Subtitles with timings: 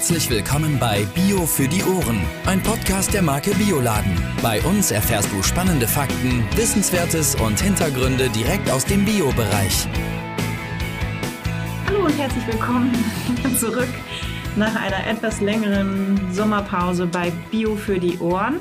[0.00, 4.16] Herzlich willkommen bei Bio für die Ohren, ein Podcast der Marke Bioladen.
[4.40, 9.86] Bei uns erfährst du spannende Fakten, Wissenswertes und Hintergründe direkt aus dem Bio-Bereich.
[11.86, 12.94] Hallo und herzlich willkommen
[13.58, 13.90] zurück
[14.56, 18.58] nach einer etwas längeren Sommerpause bei Bio für die Ohren.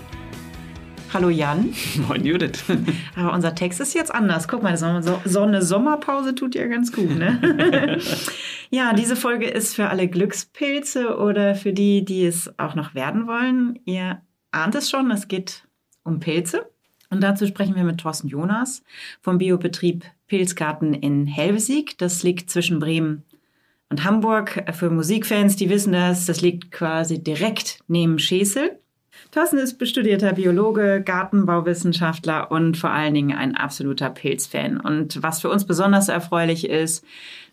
[1.11, 1.73] Hallo Jan.
[2.07, 2.63] Moin Judith.
[3.15, 4.47] Aber unser Text ist jetzt anders.
[4.47, 7.99] Guck mal, so, so eine Sommerpause tut ja ganz gut, ne?
[8.69, 13.25] ja, diese Folge ist für alle Glückspilze oder für die, die es auch noch werden
[13.25, 13.79] wollen.
[13.85, 15.63] Ihr ahnt es schon, es geht
[16.03, 16.69] um Pilze.
[17.09, 18.83] Und dazu sprechen wir mit Thorsten Jonas
[19.21, 21.97] vom Biobetrieb Pilzgarten in Helvesig.
[21.97, 23.23] Das liegt zwischen Bremen
[23.89, 24.63] und Hamburg.
[24.73, 28.79] Für Musikfans, die wissen das, das liegt quasi direkt neben Schesel.
[29.31, 34.79] Thorsten ist bestudierter Biologe, Gartenbauwissenschaftler und vor allen Dingen ein absoluter Pilzfan.
[34.79, 37.05] Und was für uns besonders erfreulich ist,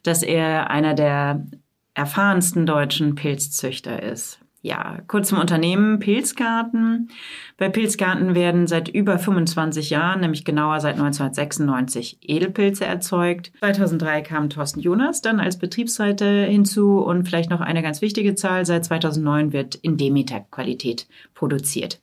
[0.03, 1.45] dass er einer der
[1.93, 4.39] erfahrensten deutschen Pilzzüchter ist.
[4.67, 7.09] Ja, kurz zum Unternehmen Pilzgarten.
[7.57, 13.53] Bei Pilzgarten werden seit über 25 Jahren, nämlich genauer seit 1996, Edelpilze erzeugt.
[13.61, 18.67] 2003 kam Thorsten Jonas dann als Betriebsleiter hinzu und vielleicht noch eine ganz wichtige Zahl,
[18.67, 22.01] seit 2009 wird in Demeter-Qualität produziert.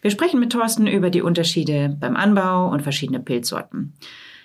[0.00, 3.94] Wir sprechen mit Thorsten über die Unterschiede beim Anbau und verschiedene Pilzsorten.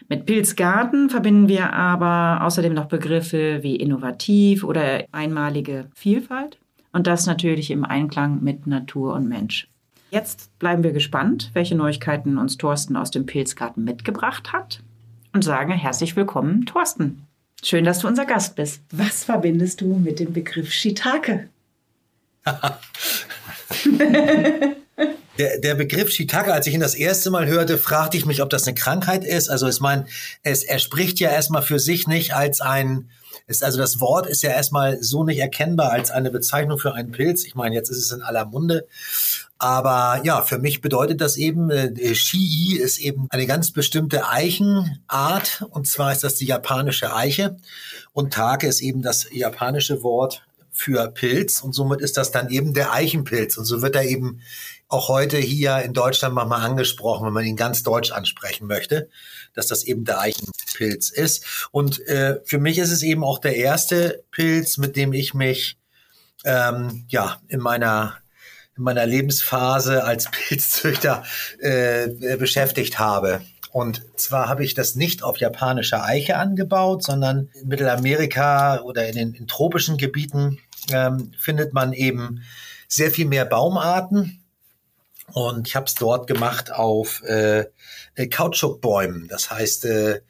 [0.09, 6.57] Mit Pilzgarten verbinden wir aber außerdem noch Begriffe wie innovativ oder einmalige Vielfalt
[6.93, 9.67] und das natürlich im Einklang mit Natur und Mensch.
[10.11, 14.83] Jetzt bleiben wir gespannt, welche Neuigkeiten uns Thorsten aus dem Pilzgarten mitgebracht hat
[15.33, 17.25] und sagen herzlich willkommen, Thorsten.
[17.63, 18.81] Schön, dass du unser Gast bist.
[18.91, 21.47] Was verbindest du mit dem Begriff Shiitake?
[25.37, 28.49] der, der Begriff Shiitake, als ich ihn das erste Mal hörte, fragte ich mich, ob
[28.49, 29.49] das eine Krankheit ist.
[29.49, 30.05] Also ich meine,
[30.43, 33.09] es, er spricht ja erstmal für sich nicht als ein
[33.47, 37.11] ist also das Wort ist ja erstmal so nicht erkennbar als eine Bezeichnung für einen
[37.11, 37.43] Pilz.
[37.43, 38.87] Ich meine, jetzt ist es in aller Munde.
[39.57, 45.65] Aber ja, für mich bedeutet das eben, äh, Shii ist eben eine ganz bestimmte Eichenart.
[45.69, 47.57] Und zwar ist das die japanische Eiche.
[48.13, 50.43] Und Take ist eben das japanische Wort
[50.81, 51.61] für Pilz.
[51.61, 53.57] Und somit ist das dann eben der Eichenpilz.
[53.57, 54.41] Und so wird er eben
[54.87, 59.07] auch heute hier in Deutschland manchmal angesprochen, wenn man ihn ganz deutsch ansprechen möchte,
[59.53, 61.69] dass das eben der Eichenpilz ist.
[61.71, 65.77] Und äh, für mich ist es eben auch der erste Pilz, mit dem ich mich
[66.45, 68.17] ähm, ja in meiner
[68.75, 71.23] in meiner Lebensphase als Pilzzüchter
[71.59, 73.41] äh, beschäftigt habe.
[73.71, 79.15] Und zwar habe ich das nicht auf japanischer Eiche angebaut, sondern in Mittelamerika oder in
[79.15, 80.59] den in tropischen Gebieten
[80.91, 82.43] ähm, findet man eben
[82.87, 84.41] sehr viel mehr Baumarten
[85.33, 87.65] und ich habe es dort gemacht auf äh,
[88.15, 89.27] äh, Kautschukbäumen.
[89.27, 90.21] Das heißt, äh,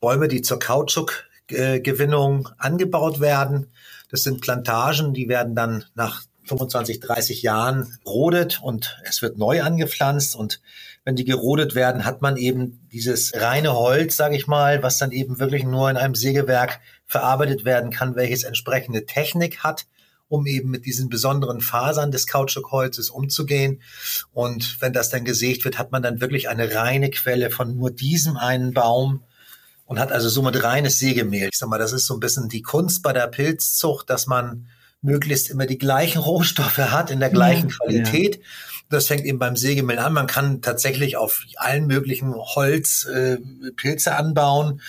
[0.00, 3.72] Bäume, die zur Kautschukgewinnung äh, angebaut werden.
[4.10, 9.62] Das sind Plantagen, die werden dann nach 25, 30 Jahren rodet und es wird neu
[9.62, 10.34] angepflanzt.
[10.34, 10.60] Und
[11.04, 15.12] wenn die gerodet werden, hat man eben dieses reine Holz, sage ich mal, was dann
[15.12, 19.86] eben wirklich nur in einem Sägewerk verarbeitet werden kann, welches entsprechende Technik hat
[20.28, 23.80] um eben mit diesen besonderen Fasern des Kautschukholzes umzugehen.
[24.32, 27.90] Und wenn das dann gesägt wird, hat man dann wirklich eine reine Quelle von nur
[27.90, 29.24] diesem einen Baum
[29.86, 31.48] und hat also somit reines Sägemehl.
[31.50, 34.68] Ich sag mal, das ist so ein bisschen die Kunst bei der Pilzzucht, dass man
[35.00, 38.36] möglichst immer die gleichen Rohstoffe hat in der gleichen ja, Qualität.
[38.36, 38.42] Ja.
[38.90, 40.14] Das fängt eben beim Sägemehl an.
[40.14, 43.36] Man kann tatsächlich auf allen möglichen Holz äh,
[43.76, 44.80] Pilze anbauen,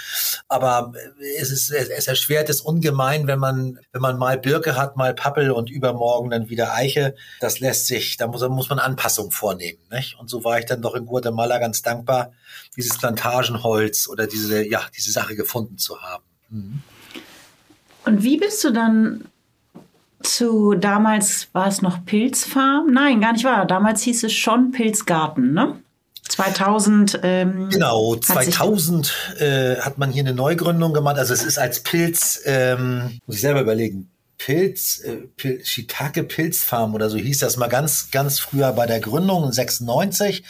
[0.47, 0.93] aber
[1.37, 5.51] es ist es erschwert es ungemein, wenn man wenn man mal Birke hat, mal Pappel
[5.51, 7.13] und übermorgen dann wieder Eiche.
[7.41, 9.79] Das lässt sich, da muss, muss man Anpassungen vornehmen.
[9.91, 10.17] Nicht?
[10.17, 12.31] Und so war ich dann doch in Guatemala ganz dankbar,
[12.77, 16.23] dieses Plantagenholz oder diese ja diese Sache gefunden zu haben.
[16.49, 16.81] Mhm.
[18.05, 19.25] Und wie bist du dann
[20.21, 22.91] zu damals war es noch Pilzfarm?
[22.91, 23.65] Nein, gar nicht wahr.
[23.65, 25.79] Damals hieß es schon Pilzgarten, ne?
[26.27, 27.19] 2000.
[27.23, 31.17] Ähm, genau, 2000 hat, äh, hat man hier eine Neugründung gemacht.
[31.17, 36.95] Also es ist als Pilz, ähm, muss ich selber überlegen, Pilz, äh, Pil Shiitake Pilzfarm
[36.95, 40.43] oder so hieß das mal ganz, ganz früher bei der Gründung 96.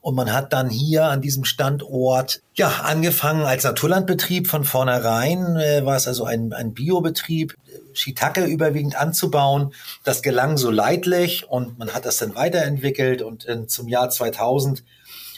[0.00, 5.84] Und man hat dann hier an diesem Standort, ja, angefangen als Naturlandbetrieb von vornherein, äh,
[5.84, 7.56] war es also ein, ein Biobetrieb,
[7.92, 9.74] Shiitake überwiegend anzubauen.
[10.04, 14.84] Das gelang so leidlich und man hat das dann weiterentwickelt und in, zum Jahr 2000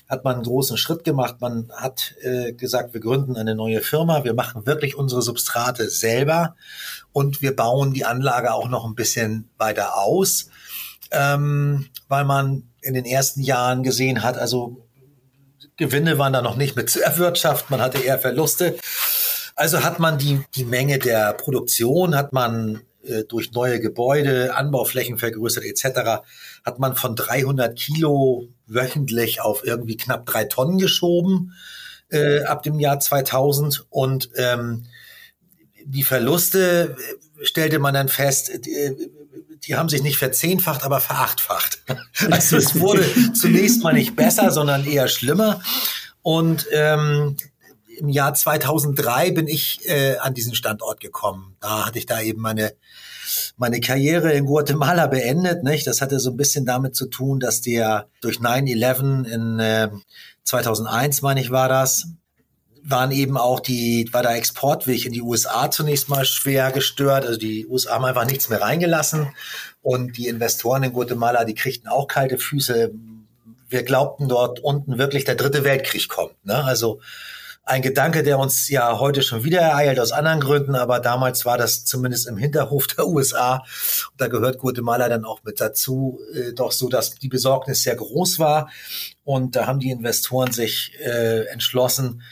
[0.08, 1.36] hat man einen großen Schritt gemacht.
[1.40, 6.54] Man hat äh, gesagt, wir gründen eine neue Firma, wir machen wirklich unsere Substrate selber
[7.12, 10.48] und wir bauen die Anlage auch noch ein bisschen weiter aus,
[11.10, 14.86] ähm, weil man in den ersten Jahren gesehen hat, also
[15.76, 18.76] Gewinne waren da noch nicht mit zu erwirtschaften, man hatte eher Verluste.
[19.56, 25.18] Also hat man die, die Menge der Produktion, hat man äh, durch neue Gebäude, Anbauflächen
[25.18, 26.22] vergrößert etc.,
[26.64, 31.54] hat man von 300 Kilo wöchentlich auf irgendwie knapp drei Tonnen geschoben
[32.10, 34.86] äh, ab dem Jahr 2000 und ähm,
[35.84, 39.10] die Verluste äh, stellte man dann fest, die,
[39.64, 41.82] die haben sich nicht verzehnfacht, aber verachtfacht.
[42.30, 43.04] Also es wurde
[43.34, 45.60] zunächst mal nicht besser, sondern eher schlimmer.
[46.22, 47.36] Und ähm,
[47.98, 51.56] im Jahr 2003 bin ich äh, an diesen Standort gekommen.
[51.60, 52.72] Da hatte ich da eben meine
[53.56, 55.64] meine Karriere in Guatemala beendet.
[55.64, 55.86] Nicht?
[55.86, 59.88] Das hatte so ein bisschen damit zu tun, dass der durch 9-11 in äh,
[60.44, 62.08] 2001, meine ich, war das,
[62.82, 67.24] waren eben auch die, war der Exportweg in die USA zunächst mal schwer gestört.
[67.24, 69.28] Also die USA haben einfach nichts mehr reingelassen
[69.82, 72.92] und die Investoren in Guatemala, die kriegten auch kalte Füße.
[73.68, 76.44] Wir glaubten dort unten wirklich der dritte Weltkrieg kommt.
[76.44, 76.62] Ne?
[76.62, 77.00] Also
[77.66, 81.58] ein Gedanke, der uns ja heute schon wieder ereilt aus anderen Gründen, aber damals war
[81.58, 83.56] das zumindest im Hinterhof der USA.
[83.56, 87.96] Und da gehört Guatemala dann auch mit dazu, äh, doch so, dass die Besorgnis sehr
[87.96, 88.70] groß war.
[89.24, 92.22] Und da haben die Investoren sich äh, entschlossen,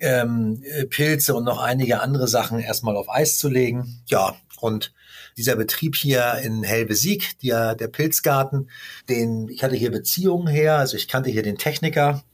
[0.00, 4.02] ähm, äh, Pilze und noch einige andere Sachen erstmal auf Eis zu legen.
[4.08, 4.92] Ja, und
[5.36, 8.68] dieser Betrieb hier in Helvesieg, der, der Pilzgarten,
[9.08, 12.24] den, ich hatte hier Beziehungen her, also ich kannte hier den Techniker,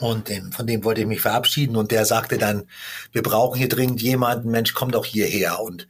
[0.00, 2.64] und dem, von dem wollte ich mich verabschieden und der sagte dann,
[3.12, 5.60] wir brauchen hier dringend jemanden, Mensch, komm doch hierher.
[5.60, 5.86] Und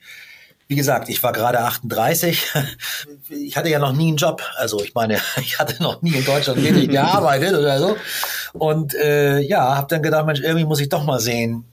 [0.66, 2.46] wie gesagt, ich war gerade 38.
[3.32, 4.42] Ich hatte ja noch nie einen Job.
[4.56, 7.96] Also ich meine, ich hatte noch nie in Deutschland wirklich gearbeitet oder so.
[8.52, 11.64] Und äh, ja, habe dann gedacht, Mensch, irgendwie muss ich doch mal sehen,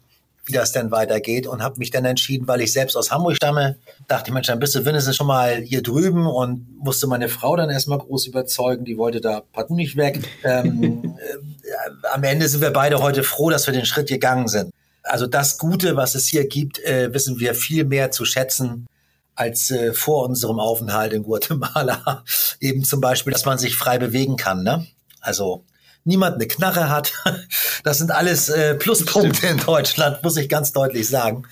[0.48, 3.78] wie das denn weitergeht und habe mich dann entschieden, weil ich selbst aus Hamburg stamme,
[4.08, 7.56] dachte ich, Mensch, dann bist du wenigstens schon mal hier drüben und musste meine Frau
[7.58, 10.20] dann erstmal groß überzeugen, die wollte da partout nicht weg.
[10.44, 14.72] Ähm, äh, am Ende sind wir beide heute froh, dass wir den Schritt gegangen sind.
[15.04, 18.88] Also das Gute, was es hier gibt, äh, wissen wir viel mehr zu schätzen
[19.36, 22.24] als äh, vor unserem Aufenthalt in Guatemala.
[22.60, 24.64] Eben zum Beispiel, dass man sich frei bewegen kann.
[24.64, 24.88] Ne?
[25.20, 25.66] Also
[26.08, 27.14] niemand eine Knarre hat.
[27.84, 31.44] Das sind alles äh, Pluspunkte in Deutschland, muss ich ganz deutlich sagen.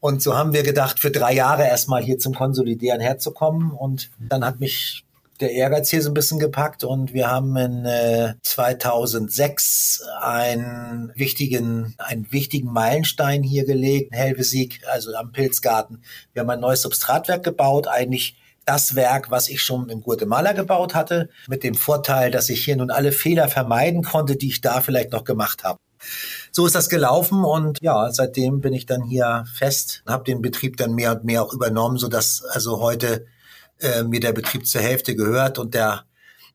[0.00, 3.70] Und so haben wir gedacht, für drei Jahre erstmal hier zum Konsolidieren herzukommen.
[3.70, 5.04] Und dann hat mich
[5.40, 11.94] der Ehrgeiz hier so ein bisschen gepackt und wir haben in äh, 2006 einen wichtigen,
[11.98, 16.02] einen wichtigen Meilenstein hier gelegt, in Helvesieg, also am Pilzgarten.
[16.32, 18.36] Wir haben ein neues Substratwerk gebaut, eigentlich
[18.66, 22.76] das Werk, was ich schon in Guatemala gebaut hatte, mit dem Vorteil, dass ich hier
[22.76, 25.78] nun alle Fehler vermeiden konnte, die ich da vielleicht noch gemacht habe.
[26.50, 30.76] So ist das gelaufen und ja, seitdem bin ich dann hier fest, habe den Betrieb
[30.76, 33.26] dann mehr und mehr auch übernommen, so dass also heute
[33.78, 36.04] äh, mir der Betrieb zur Hälfte gehört und der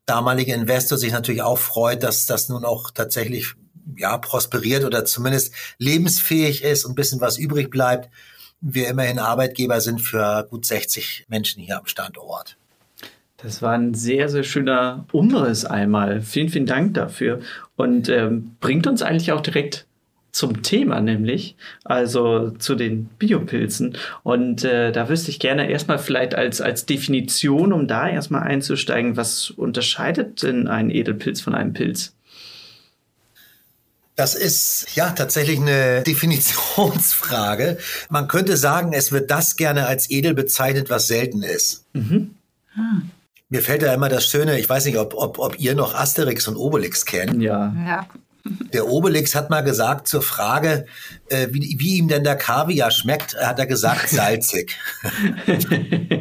[0.05, 3.53] damalige Investor sich natürlich auch freut, dass das nun auch tatsächlich
[3.97, 8.09] ja prosperiert oder zumindest lebensfähig ist und ein bisschen was übrig bleibt
[8.61, 12.57] wir immerhin Arbeitgeber sind für gut 60 Menschen hier am Standort.
[13.37, 16.21] Das war ein sehr, sehr schöner Umriss einmal.
[16.21, 17.39] Vielen, vielen Dank dafür.
[17.75, 19.87] Und ähm, bringt uns eigentlich auch direkt
[20.31, 23.97] zum Thema, nämlich, also zu den Biopilzen.
[24.23, 29.17] Und äh, da wüsste ich gerne erstmal vielleicht als, als Definition, um da erstmal einzusteigen,
[29.17, 32.15] was unterscheidet denn ein Edelpilz von einem Pilz?
[34.15, 37.77] Das ist ja tatsächlich eine Definitionsfrage.
[38.09, 41.85] Man könnte sagen, es wird das gerne als edel bezeichnet, was selten ist.
[41.93, 42.35] Mhm.
[42.75, 43.01] Ah.
[43.49, 46.47] Mir fällt da immer das Schöne, ich weiß nicht, ob, ob, ob ihr noch Asterix
[46.47, 47.41] und Obelix kennt.
[47.41, 47.73] Ja.
[47.85, 48.07] ja.
[48.73, 50.85] Der Obelix hat mal gesagt zur Frage,
[51.29, 54.77] äh, wie, wie ihm denn der Kaviar schmeckt, hat er gesagt, salzig.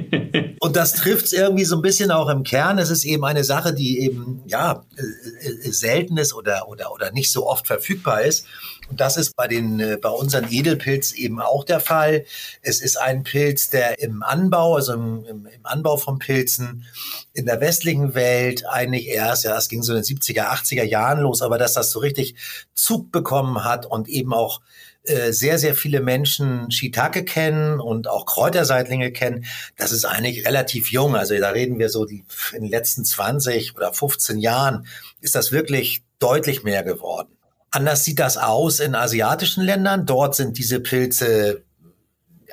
[0.63, 2.77] Und das trifft es irgendwie so ein bisschen auch im Kern.
[2.77, 7.13] Es ist eben eine Sache, die eben ja äh, äh, selten ist oder, oder, oder
[7.13, 8.45] nicht so oft verfügbar ist.
[8.91, 12.27] Und das ist bei den äh, bei unseren Edelpilz eben auch der Fall.
[12.61, 16.85] Es ist ein Pilz, der im Anbau, also im, im, Anbau von Pilzen
[17.33, 21.21] in der westlichen Welt eigentlich erst, ja, es ging so in den 70er, 80er Jahren
[21.21, 22.35] los, aber dass das so richtig
[22.75, 24.61] Zug bekommen hat und eben auch
[25.03, 31.17] sehr, sehr viele Menschen Shiitake kennen und auch Kräuterseitlinge kennen, das ist eigentlich relativ jung.
[31.17, 34.87] Also da reden wir so die, in den letzten 20 oder 15 Jahren
[35.21, 37.29] ist das wirklich deutlich mehr geworden.
[37.71, 40.05] Anders sieht das aus in asiatischen Ländern.
[40.05, 41.63] Dort sind diese Pilze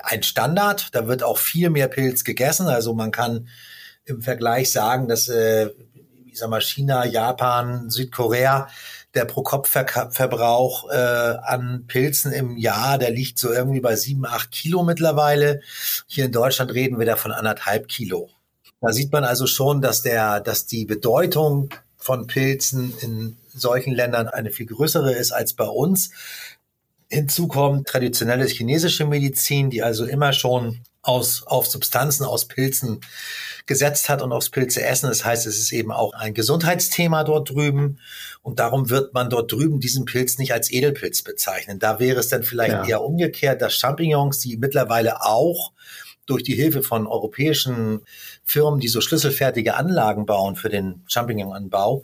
[0.03, 0.95] ein Standard.
[0.95, 2.67] Da wird auch viel mehr Pilz gegessen.
[2.67, 3.47] Also man kann
[4.05, 5.69] im Vergleich sagen, dass äh,
[6.27, 8.69] ich sag mal China, Japan, Südkorea
[9.13, 14.83] der Pro-Kopf-Verbrauch äh, an Pilzen im Jahr, der liegt so irgendwie bei sieben, acht Kilo
[14.83, 15.61] mittlerweile.
[16.07, 18.29] Hier in Deutschland reden wir da von anderthalb Kilo.
[18.81, 24.27] Da sieht man also schon, dass der, dass die Bedeutung von Pilzen in solchen Ländern
[24.27, 26.11] eine viel größere ist als bei uns.
[27.09, 33.01] Hinzu kommt traditionelle chinesische Medizin, die also immer schon aus, auf Substanzen aus Pilzen
[33.65, 35.07] gesetzt hat und aufs Pilze essen.
[35.07, 37.99] Das heißt, es ist eben auch ein Gesundheitsthema dort drüben.
[38.41, 41.79] Und darum wird man dort drüben diesen Pilz nicht als Edelpilz bezeichnen.
[41.79, 42.85] Da wäre es dann vielleicht ja.
[42.85, 45.73] eher umgekehrt, dass Champignons, die mittlerweile auch
[46.25, 48.01] durch die Hilfe von europäischen
[48.43, 52.03] Firmen, die so schlüsselfertige Anlagen bauen für den Champignonanbau,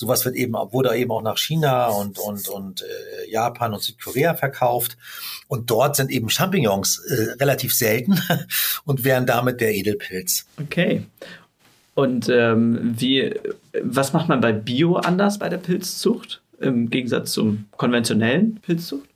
[0.00, 4.34] sowas wird eben, wurde eben auch nach China und, und, und äh, Japan und Südkorea
[4.34, 4.96] verkauft.
[5.46, 8.18] Und dort sind eben Champignons äh, relativ selten
[8.86, 10.46] und wären damit der Edelpilz.
[10.58, 11.04] Okay.
[11.94, 13.34] Und ähm, wie,
[13.82, 19.06] was macht man bei Bio anders bei der Pilzzucht im Gegensatz zum konventionellen Pilzzucht?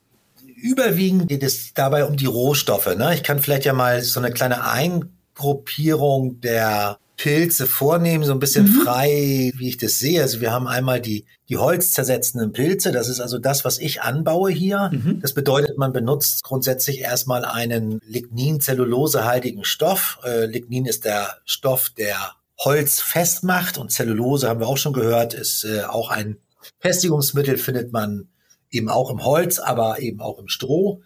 [0.55, 2.95] Überwiegend geht es dabei um die Rohstoffe.
[2.95, 3.15] Ne?
[3.15, 8.65] Ich kann vielleicht ja mal so eine kleine Eingruppierung der Pilze vornehmen, so ein bisschen
[8.65, 8.81] mhm.
[8.81, 10.21] frei, wie ich das sehe.
[10.21, 12.91] Also wir haben einmal die, die holzzersetzenden Pilze.
[12.91, 14.89] Das ist also das, was ich anbaue hier.
[14.91, 15.19] Mhm.
[15.21, 20.19] Das bedeutet, man benutzt grundsätzlich erstmal einen Lignin-Zellulosehaltigen Stoff.
[20.23, 22.17] Äh, Lignin ist der Stoff, der
[22.59, 26.37] Holz festmacht und Zellulose, haben wir auch schon gehört, ist äh, auch ein
[26.79, 28.29] Festigungsmittel, findet man
[28.71, 31.01] eben auch im Holz, aber eben auch im Stroh.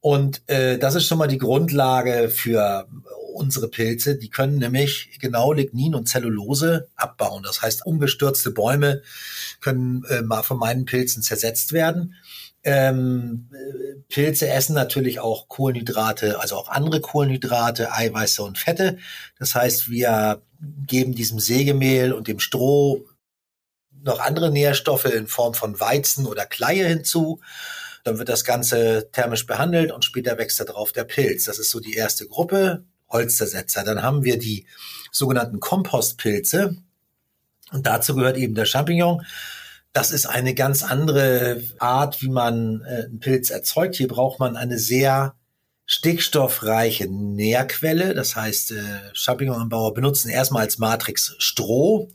[0.00, 2.88] Und äh, das ist schon mal die Grundlage für
[3.30, 4.16] unsere Pilze.
[4.16, 7.42] Die können nämlich genau Lignin und Zellulose abbauen.
[7.42, 9.02] Das heißt, umgestürzte Bäume
[9.60, 12.14] können äh, mal von meinen Pilzen zersetzt werden.
[12.62, 13.48] Ähm,
[14.08, 18.98] Pilze essen natürlich auch Kohlenhydrate, also auch andere Kohlenhydrate, Eiweiße und Fette.
[19.38, 20.42] Das heißt, wir
[20.86, 23.06] geben diesem Sägemehl und dem Stroh
[24.02, 27.40] noch andere Nährstoffe in Form von Weizen oder Kleie hinzu.
[28.04, 31.44] Dann wird das Ganze thermisch behandelt und später wächst darauf der Pilz.
[31.44, 33.84] Das ist so die erste Gruppe, Holzzersetzer.
[33.84, 34.66] Dann haben wir die
[35.10, 36.76] sogenannten Kompostpilze.
[37.72, 39.24] Und dazu gehört eben der Champignon.
[39.92, 43.96] Das ist eine ganz andere Art, wie man äh, einen Pilz erzeugt.
[43.96, 45.34] Hier braucht man eine sehr
[45.86, 48.14] stickstoffreiche Nährquelle.
[48.14, 52.08] Das heißt, äh, Champignonanbauer benutzen erstmal als Matrix Stroh.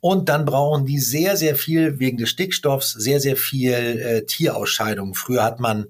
[0.00, 5.14] Und dann brauchen die sehr, sehr viel wegen des Stickstoffs, sehr, sehr viel äh, Tierausscheidungen.
[5.14, 5.86] Früher hat man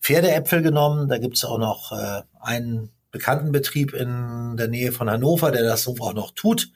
[0.00, 1.08] Pferdeäpfel genommen.
[1.08, 5.62] Da gibt es auch noch äh, einen bekannten Betrieb in der Nähe von Hannover, der
[5.62, 6.68] das so auch noch tut.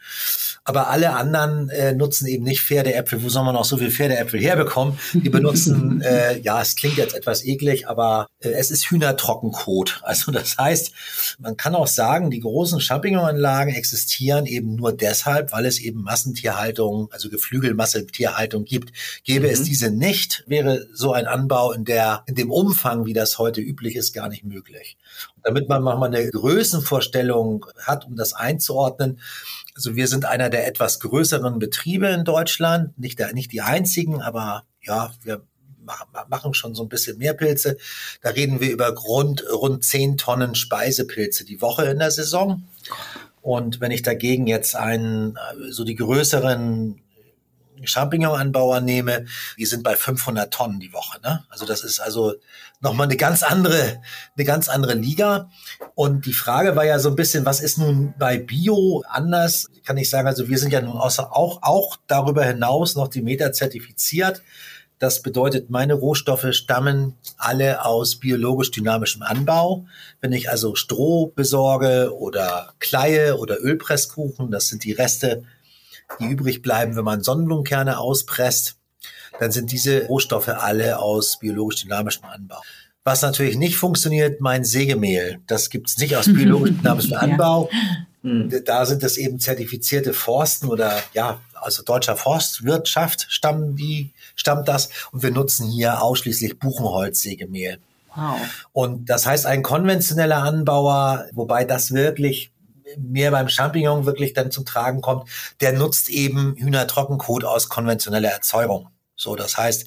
[0.64, 3.22] Aber alle anderen äh, nutzen eben nicht Pferdeäpfel.
[3.22, 4.98] Wo soll man auch so viel Pferdeäpfel herbekommen?
[5.12, 10.02] Die benutzen, äh, ja, es klingt jetzt etwas eklig, aber äh, es ist Hühnertrockenkot.
[10.10, 10.92] Also das heißt,
[11.38, 17.08] man kann auch sagen, die großen Champignonanlagen existieren eben nur deshalb, weil es eben Massentierhaltung,
[17.12, 18.92] also Geflügelmassentierhaltung gibt.
[19.22, 19.52] Gäbe mhm.
[19.52, 23.60] es diese nicht, wäre so ein Anbau in der, in dem Umfang, wie das heute
[23.60, 24.96] üblich ist, gar nicht möglich.
[25.42, 29.20] Damit man mal eine Größenvorstellung hat, um das einzuordnen,
[29.74, 34.20] also wir sind einer der etwas größeren Betriebe in Deutschland, nicht, der, nicht die einzigen,
[34.20, 35.42] aber ja, wir
[36.28, 37.76] machen schon so ein bisschen mehr Pilze.
[38.22, 42.62] Da reden wir über rund, rund 10 Tonnen Speisepilze die Woche in der Saison.
[43.42, 45.38] Und wenn ich dagegen jetzt einen,
[45.70, 47.00] so die größeren
[47.86, 49.26] Champignonanbauer nehme,
[49.58, 51.20] die sind bei 500 Tonnen die Woche.
[51.22, 51.44] Ne?
[51.48, 52.34] Also das ist also
[52.80, 54.00] nochmal eine ganz andere,
[54.36, 55.50] eine ganz andere Liga.
[55.94, 59.66] Und die Frage war ja so ein bisschen, was ist nun bei Bio anders?
[59.84, 63.22] Kann ich sagen, also wir sind ja nun außer, auch, auch darüber hinaus noch die
[63.22, 64.42] Meta zertifiziert.
[65.00, 69.86] Das bedeutet, meine Rohstoffe stammen alle aus biologisch dynamischem Anbau.
[70.20, 75.44] Wenn ich also Stroh besorge oder Kleie oder Ölpresskuchen, das sind die Reste
[76.18, 78.76] die übrig bleiben, wenn man Sonnenblumenkerne auspresst,
[79.38, 82.60] dann sind diese Rohstoffe alle aus biologisch dynamischem Anbau.
[83.04, 85.38] Was natürlich nicht funktioniert, mein Sägemehl.
[85.46, 87.70] Das gibt's nicht aus biologisch dynamischem Anbau.
[88.22, 88.60] Ja.
[88.66, 94.90] Da sind es eben zertifizierte Forsten oder ja, also deutscher Forstwirtschaft stammen die, stammt das.
[95.10, 97.78] Und wir nutzen hier ausschließlich Buchenholzsägemehl.
[98.14, 98.40] Wow.
[98.72, 102.50] Und das heißt, ein konventioneller Anbauer, wobei das wirklich
[102.98, 105.28] mehr beim Champignon wirklich dann zum Tragen kommt,
[105.60, 108.88] der nutzt eben Hühnertrockenkot aus konventioneller Erzeugung.
[109.16, 109.86] So, das heißt,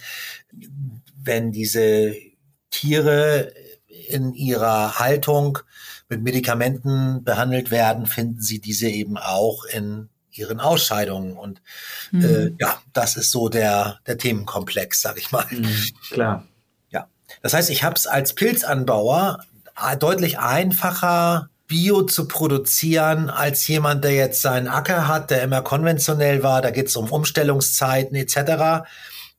[1.23, 2.15] wenn diese
[2.69, 3.53] Tiere
[3.87, 5.59] in ihrer Haltung
[6.09, 11.33] mit Medikamenten behandelt werden, finden sie diese eben auch in ihren Ausscheidungen.
[11.33, 11.61] Und
[12.11, 12.23] mhm.
[12.23, 15.45] äh, ja, das ist so der, der Themenkomplex, sag ich mal.
[15.49, 16.47] Mhm, klar.
[16.89, 17.07] Ja.
[17.41, 19.43] Das heißt, ich habe es als Pilzanbauer
[19.99, 26.43] deutlich einfacher, Bio zu produzieren als jemand, der jetzt seinen Acker hat, der immer konventionell
[26.43, 26.61] war.
[26.61, 28.85] Da geht es um Umstellungszeiten etc.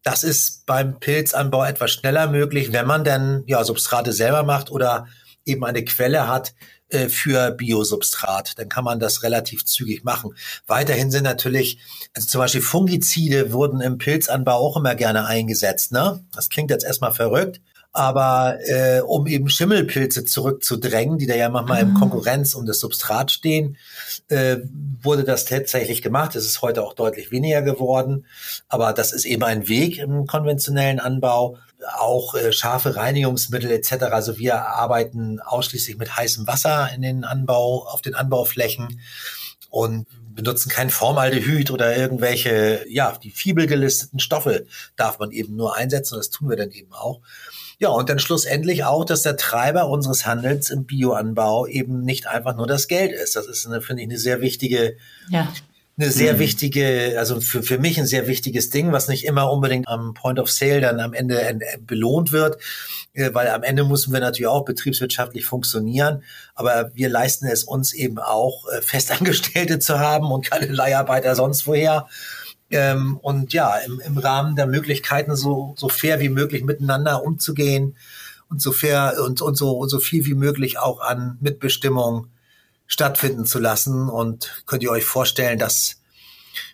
[0.03, 5.07] Das ist beim Pilzanbau etwas schneller möglich, wenn man denn ja Substrate selber macht oder
[5.45, 6.55] eben eine Quelle hat
[6.89, 8.59] äh, für Biosubstrat.
[8.59, 10.35] Dann kann man das relativ zügig machen.
[10.67, 11.79] Weiterhin sind natürlich,
[12.15, 15.93] also zum Beispiel Fungizide wurden im Pilzanbau auch immer gerne eingesetzt.
[15.93, 16.25] Ne?
[16.35, 17.61] Das klingt jetzt erstmal verrückt,
[17.97, 23.31] Aber äh, um eben Schimmelpilze zurückzudrängen, die da ja manchmal in Konkurrenz um das Substrat
[23.31, 23.77] stehen,
[24.29, 24.57] äh,
[25.01, 26.35] wurde das tatsächlich gemacht.
[26.35, 28.27] Es ist heute auch deutlich weniger geworden.
[28.69, 31.57] Aber das ist eben ein Weg im konventionellen Anbau.
[31.97, 34.07] Auch äh, scharfe Reinigungsmittel etc.
[34.11, 39.01] Also wir arbeiten ausschließlich mit heißem Wasser in den Anbau, auf den Anbauflächen
[39.71, 45.77] und benutzen kein Formaldehyd oder irgendwelche, ja, die Fibel gelisteten Stoffe darf man eben nur
[45.77, 47.21] einsetzen und das tun wir dann eben auch.
[47.79, 52.57] Ja, und dann schlussendlich auch, dass der Treiber unseres Handelns im Bioanbau eben nicht einfach
[52.57, 53.37] nur das Geld ist.
[53.37, 54.97] Das ist, eine, finde ich, eine sehr wichtige,
[55.29, 55.53] ja.
[55.99, 56.39] eine sehr mhm.
[56.39, 60.39] wichtige, also für, für mich ein sehr wichtiges Ding, was nicht immer unbedingt am Point
[60.39, 62.59] of Sale dann am Ende belohnt wird,
[63.13, 66.23] äh, weil am Ende müssen wir natürlich auch betriebswirtschaftlich funktionieren,
[66.55, 71.67] aber wir leisten es uns eben auch, äh, Festangestellte zu haben und keine Leiharbeiter sonst
[71.67, 72.07] woher.
[72.75, 77.97] Ähm, und ja, im, im Rahmen der Möglichkeiten so, so fair wie möglich miteinander umzugehen
[78.51, 82.27] und so fair und, und, so, und so viel wie möglich auch an Mitbestimmung
[82.87, 84.09] stattfinden zu lassen.
[84.09, 86.01] Und könnt ihr euch vorstellen, dass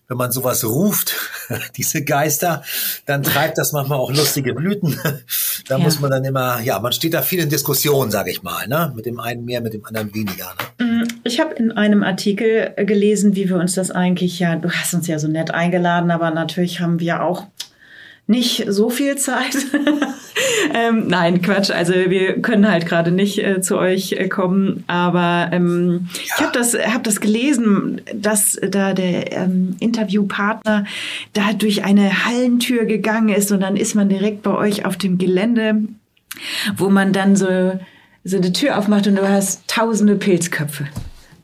[0.08, 1.14] wenn man sowas ruft,
[1.76, 2.64] diese Geister,
[3.04, 4.98] dann treibt das manchmal auch lustige Blüten.
[5.68, 5.84] da ja.
[5.84, 8.92] muss man dann immer, ja, man steht da viel in Diskussion, sage ich mal, ne?
[8.96, 10.54] Mit dem einen mehr, mit dem anderen weniger.
[10.78, 10.86] Ne?
[11.24, 15.06] Ich habe in einem Artikel gelesen, wie wir uns das eigentlich ja, du hast uns
[15.06, 17.46] ja so nett eingeladen, aber natürlich haben wir auch
[18.30, 19.56] nicht so viel Zeit.
[20.74, 21.70] ähm, nein, Quatsch.
[21.72, 24.84] Also wir können halt gerade nicht äh, zu euch äh, kommen.
[24.86, 26.20] Aber ähm, ja.
[26.22, 30.84] ich habe das, hab das gelesen, dass da der ähm, Interviewpartner
[31.32, 35.18] da durch eine Hallentür gegangen ist und dann ist man direkt bei euch auf dem
[35.18, 35.82] Gelände,
[36.76, 37.78] wo man dann so
[38.22, 40.86] so eine Tür aufmacht und du hast tausende Pilzköpfe.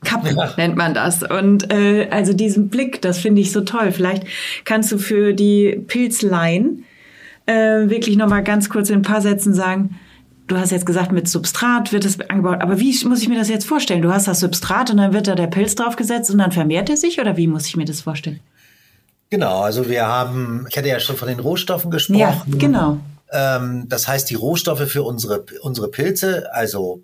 [0.07, 0.53] Kappen ja.
[0.57, 1.21] nennt man das.
[1.23, 3.91] Und äh, also diesen Blick, das finde ich so toll.
[3.91, 4.23] Vielleicht
[4.65, 6.85] kannst du für die Pilzlein
[7.45, 9.99] äh, wirklich noch mal ganz kurz in ein paar Sätzen sagen,
[10.47, 13.49] du hast jetzt gesagt, mit Substrat wird es angebaut, aber wie muss ich mir das
[13.49, 14.01] jetzt vorstellen?
[14.01, 16.97] Du hast das Substrat und dann wird da der Pilz draufgesetzt und dann vermehrt er
[16.97, 18.39] sich oder wie muss ich mir das vorstellen?
[19.29, 22.19] Genau, also wir haben, ich hatte ja schon von den Rohstoffen gesprochen.
[22.19, 22.99] Ja, genau.
[23.29, 27.01] Ähm, das heißt, die Rohstoffe für unsere, unsere Pilze, also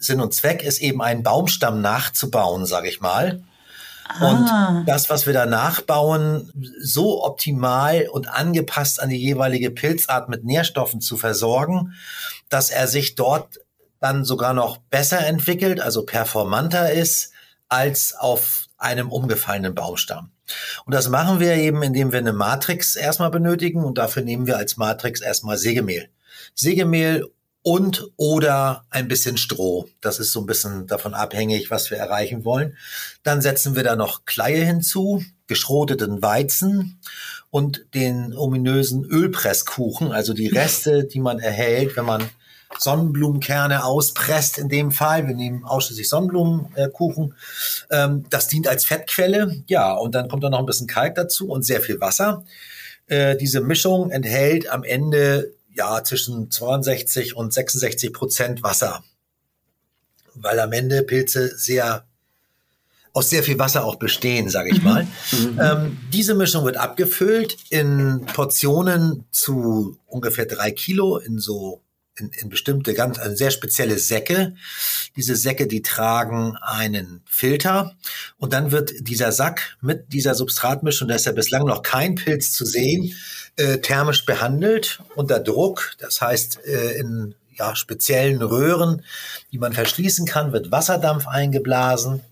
[0.00, 3.42] Sinn und Zweck ist eben einen Baumstamm nachzubauen, sage ich mal.
[4.08, 4.30] Ah.
[4.30, 10.44] Und das, was wir da nachbauen, so optimal und angepasst an die jeweilige Pilzart mit
[10.44, 11.94] Nährstoffen zu versorgen,
[12.48, 13.60] dass er sich dort
[14.00, 17.32] dann sogar noch besser entwickelt, also performanter ist,
[17.68, 20.32] als auf einem umgefallenen Baumstamm.
[20.84, 24.56] Und das machen wir eben, indem wir eine Matrix erstmal benötigen und dafür nehmen wir
[24.56, 26.08] als Matrix erstmal Sägemehl.
[26.54, 27.30] Sägemehl
[27.62, 29.88] und oder ein bisschen Stroh.
[30.00, 32.76] Das ist so ein bisschen davon abhängig, was wir erreichen wollen.
[33.22, 37.00] Dann setzen wir da noch Kleie hinzu, geschroteten Weizen
[37.50, 42.30] und den ominösen Ölpresskuchen, also die Reste, die man erhält, wenn man
[42.78, 45.26] Sonnenblumenkerne auspresst in dem Fall.
[45.26, 47.34] Wir nehmen ausschließlich Sonnenblumenkuchen.
[47.90, 49.62] Ähm, das dient als Fettquelle.
[49.66, 52.44] Ja, und dann kommt da noch ein bisschen Kalk dazu und sehr viel Wasser.
[53.08, 59.02] Äh, diese Mischung enthält am Ende ja, zwischen 62 und 66 Prozent Wasser.
[60.34, 62.04] Weil am Ende Pilze sehr
[63.12, 64.84] aus sehr viel Wasser auch bestehen, sage ich mhm.
[64.84, 65.04] mal.
[65.32, 65.60] Mhm.
[65.60, 71.82] Ähm, diese Mischung wird abgefüllt in Portionen zu ungefähr drei Kilo in so
[72.20, 74.54] in, in bestimmte ganz eine sehr spezielle Säcke.
[75.16, 77.96] Diese Säcke, die tragen einen Filter
[78.38, 82.52] und dann wird dieser Sack mit dieser Substratmischung, da ist ja bislang noch kein Pilz
[82.52, 83.14] zu sehen,
[83.56, 85.94] äh, thermisch behandelt unter Druck.
[85.98, 89.04] Das heißt, äh, in ja, speziellen Röhren,
[89.52, 92.22] die man verschließen kann, wird Wasserdampf eingeblasen.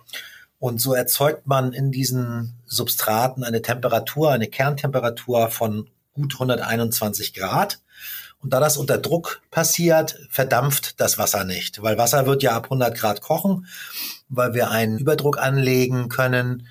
[0.59, 7.81] Und so erzeugt man in diesen Substraten eine Temperatur, eine Kerntemperatur von gut 121 Grad.
[8.41, 12.65] Und da das unter Druck passiert, verdampft das Wasser nicht, weil Wasser wird ja ab
[12.65, 13.67] 100 Grad kochen,
[14.29, 16.69] weil wir einen Überdruck anlegen können,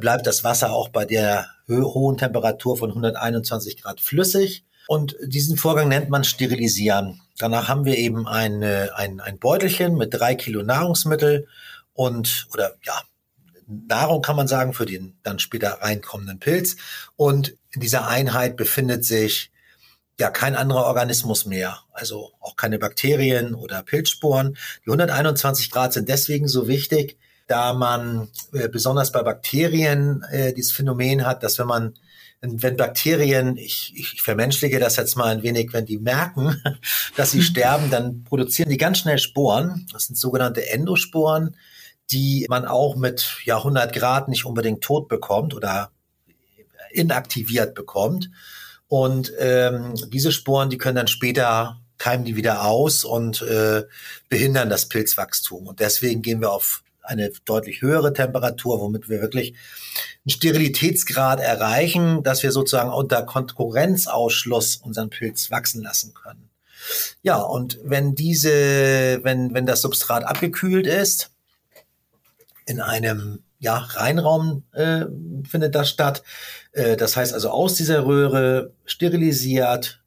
[0.00, 4.64] bleibt das Wasser auch bei der hohen Temperatur von 121 Grad flüssig.
[4.88, 7.20] Und diesen Vorgang nennt man Sterilisieren.
[7.38, 11.48] Danach haben wir eben eine, ein, ein Beutelchen mit drei Kilo Nahrungsmittel
[11.92, 13.00] und, oder ja,
[13.66, 16.76] Nahrung kann man sagen für den dann später reinkommenden Pilz.
[17.16, 19.50] Und in dieser Einheit befindet sich
[20.18, 24.56] ja kein anderer Organismus mehr, also auch keine Bakterien oder Pilzsporen.
[24.84, 30.72] Die 121 Grad sind deswegen so wichtig, da man äh, besonders bei Bakterien äh, dieses
[30.72, 31.94] Phänomen hat, dass wenn man
[32.40, 36.62] wenn Bakterien, ich, ich vermenschliche das jetzt mal ein wenig, wenn die merken,
[37.16, 39.86] dass sie sterben, dann produzieren die ganz schnell Sporen.
[39.92, 41.56] Das sind sogenannte Endosporen,
[42.10, 45.90] die man auch mit ja, 100 Grad nicht unbedingt tot bekommt oder
[46.92, 48.30] inaktiviert bekommt.
[48.88, 53.84] Und ähm, diese Sporen, die können dann später keimen die wieder aus und äh,
[54.28, 55.66] behindern das Pilzwachstum.
[55.66, 59.54] Und deswegen gehen wir auf eine deutlich höhere Temperatur, womit wir wirklich
[60.24, 66.50] einen Sterilitätsgrad erreichen, dass wir sozusagen unter Konkurrenzausschluss unseren Pilz wachsen lassen können.
[67.22, 71.30] Ja, und wenn diese, wenn, wenn das Substrat abgekühlt ist,
[72.66, 75.06] in einem ja, Reinraum äh,
[75.48, 76.22] findet das statt.
[76.72, 80.02] Äh, das heißt also aus dieser Röhre sterilisiert,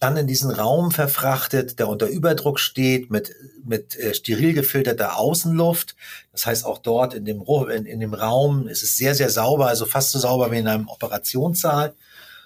[0.00, 5.96] dann in diesen Raum verfrachtet, der unter Überdruck steht, mit, mit äh, steril gefilterter Außenluft.
[6.32, 7.42] Das heißt, auch dort in dem,
[7.74, 10.68] in, in dem Raum ist es sehr, sehr sauber, also fast so sauber wie in
[10.68, 11.94] einem Operationssaal.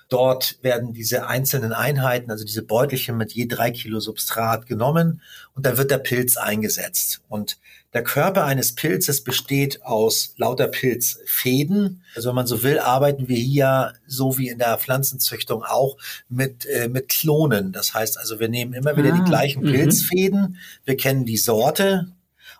[0.08, 5.20] Dort werden diese einzelnen Einheiten, also diese Beutelchen mit je drei Kilo Substrat genommen
[5.54, 7.20] und dann wird der Pilz eingesetzt.
[7.28, 7.58] Und
[7.94, 12.02] der Körper eines Pilzes besteht aus lauter Pilzfäden.
[12.14, 15.96] Also wenn man so will, arbeiten wir hier so wie in der Pflanzenzüchtung auch
[16.28, 17.72] mit, äh, mit Klonen.
[17.72, 19.72] Das heißt also, wir nehmen immer wieder ah, die gleichen -hmm.
[19.72, 20.58] Pilzfäden.
[20.84, 22.08] Wir kennen die Sorte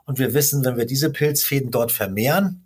[0.06, 2.64] und wir wissen, wenn wir diese Pilzfäden dort vermehren,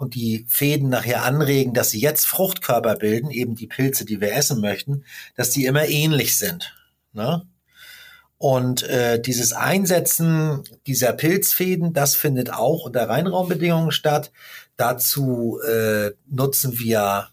[0.00, 4.32] und die Fäden nachher anregen, dass sie jetzt Fruchtkörper bilden, eben die Pilze, die wir
[4.32, 5.04] essen möchten,
[5.36, 6.74] dass die immer ähnlich sind.
[7.12, 7.42] Ne?
[8.42, 14.32] Und äh, dieses Einsetzen dieser Pilzfäden, das findet auch unter Reinraumbedingungen statt.
[14.78, 17.28] Dazu äh, nutzen wir,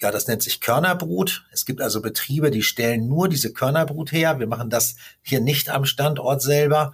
[0.00, 1.46] ja, das nennt sich Körnerbrut.
[1.50, 4.38] Es gibt also Betriebe, die stellen nur diese Körnerbrut her.
[4.38, 6.92] Wir machen das hier nicht am Standort selber.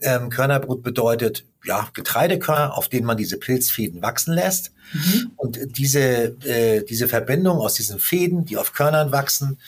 [0.00, 4.70] Ähm, Körnerbrut bedeutet ja Getreidekörner, auf denen man diese Pilzfäden wachsen lässt.
[4.92, 5.32] Mhm.
[5.34, 9.58] Und diese äh, diese Verbindung aus diesen Fäden, die auf Körnern wachsen,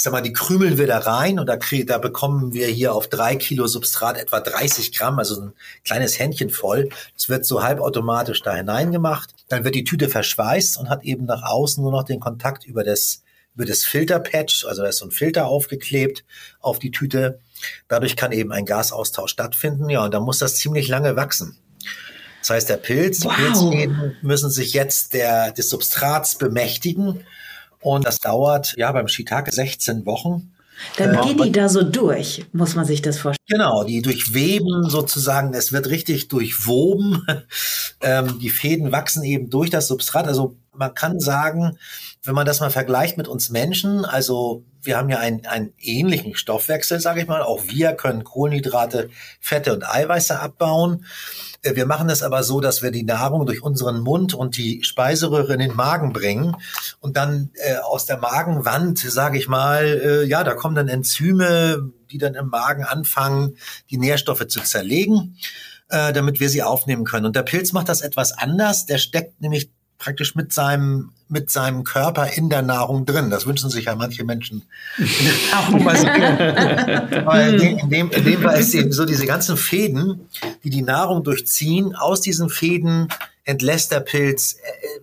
[0.00, 2.94] ich sag mal, die krümeln wir da rein und da, krieg, da bekommen wir hier
[2.94, 5.52] auf drei Kilo Substrat etwa 30 Gramm, also ein
[5.84, 6.88] kleines Händchen voll.
[7.14, 9.34] Das wird so halbautomatisch da hineingemacht.
[9.50, 12.82] Dann wird die Tüte verschweißt und hat eben nach außen nur noch den Kontakt über
[12.82, 16.24] das über das Filterpatch, also da ist so ein Filter aufgeklebt
[16.60, 17.38] auf die Tüte.
[17.88, 19.90] Dadurch kann eben ein Gasaustausch stattfinden.
[19.90, 21.58] Ja, und da muss das ziemlich lange wachsen.
[22.40, 23.34] Das heißt, der Pilz, wow.
[23.36, 27.26] die Pilzfäden müssen sich jetzt der, des Substrats bemächtigen.
[27.80, 30.52] Und das dauert, ja, beim Shiitake 16 Wochen.
[30.96, 33.46] Dann äh, gehen die da so durch, muss man sich das vorstellen.
[33.48, 37.26] Genau, die durchweben sozusagen, es wird richtig durchwoben.
[38.00, 40.26] ähm, die Fäden wachsen eben durch das Substrat.
[40.26, 41.76] Also man kann sagen,
[42.22, 46.34] wenn man das mal vergleicht mit uns Menschen, also wir haben ja einen, einen ähnlichen
[46.34, 47.42] Stoffwechsel, sage ich mal.
[47.42, 51.06] Auch wir können Kohlenhydrate, Fette und Eiweiße abbauen.
[51.62, 54.82] Äh, wir machen es aber so, dass wir die Nahrung durch unseren Mund und die
[54.82, 56.56] Speiseröhre in den Magen bringen
[57.00, 61.90] und dann äh, aus der Magenwand, sage ich mal, äh, ja, da kommen dann Enzyme,
[62.10, 63.56] die dann im Magen anfangen,
[63.90, 65.36] die Nährstoffe zu zerlegen,
[65.88, 67.26] äh, damit wir sie aufnehmen können.
[67.26, 68.84] Und der Pilz macht das etwas anders.
[68.86, 73.30] Der steckt nämlich praktisch mit seinem mit seinem Körper in der Nahrung drin.
[73.30, 74.64] Das wünschen sich ja manche Menschen.
[77.24, 80.28] Weil in dem, in dem Fall ist eben so diese ganzen Fäden,
[80.64, 83.08] die die Nahrung durchziehen, aus diesen Fäden
[83.44, 84.56] entlässt der Pilz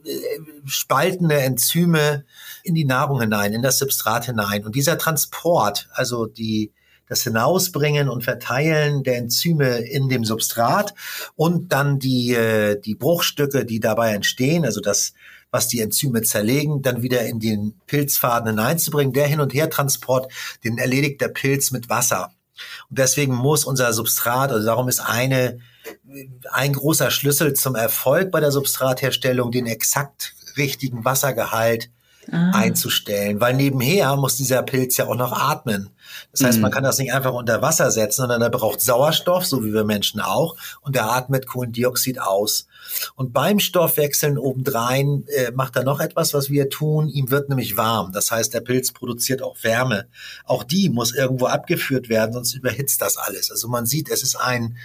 [0.03, 2.25] äh, äh, spaltende Enzyme
[2.63, 4.65] in die Nahrung hinein, in das Substrat hinein.
[4.65, 6.71] Und dieser Transport, also die
[7.09, 10.93] das Hinausbringen und Verteilen der Enzyme in dem Substrat
[11.35, 15.13] und dann die, äh, die Bruchstücke, die dabei entstehen, also das,
[15.51, 19.13] was die Enzyme zerlegen, dann wieder in den Pilzfaden hineinzubringen.
[19.13, 20.31] Der Hin- und Hertransport,
[20.63, 22.31] den erledigt der Pilz mit Wasser.
[22.89, 25.60] Und deswegen muss unser Substrat, also darum ist eine,
[26.51, 31.89] ein großer Schlüssel zum Erfolg bei der Substratherstellung, den exakt richtigen Wassergehalt
[32.31, 32.51] ah.
[32.53, 35.89] einzustellen, weil nebenher muss dieser Pilz ja auch noch atmen.
[36.31, 36.63] Das heißt, mhm.
[36.63, 39.83] man kann das nicht einfach unter Wasser setzen, sondern er braucht Sauerstoff, so wie wir
[39.83, 42.67] Menschen auch, und er atmet Kohlendioxid aus.
[43.15, 47.08] Und beim Stoffwechseln obendrein äh, macht er noch etwas, was wir tun.
[47.10, 48.12] Ihm wird nämlich warm.
[48.12, 50.08] Das heißt, der Pilz produziert auch Wärme.
[50.45, 53.52] Auch die muss irgendwo abgeführt werden, sonst überhitzt das alles.
[53.52, 54.78] Also man sieht, es ist ein,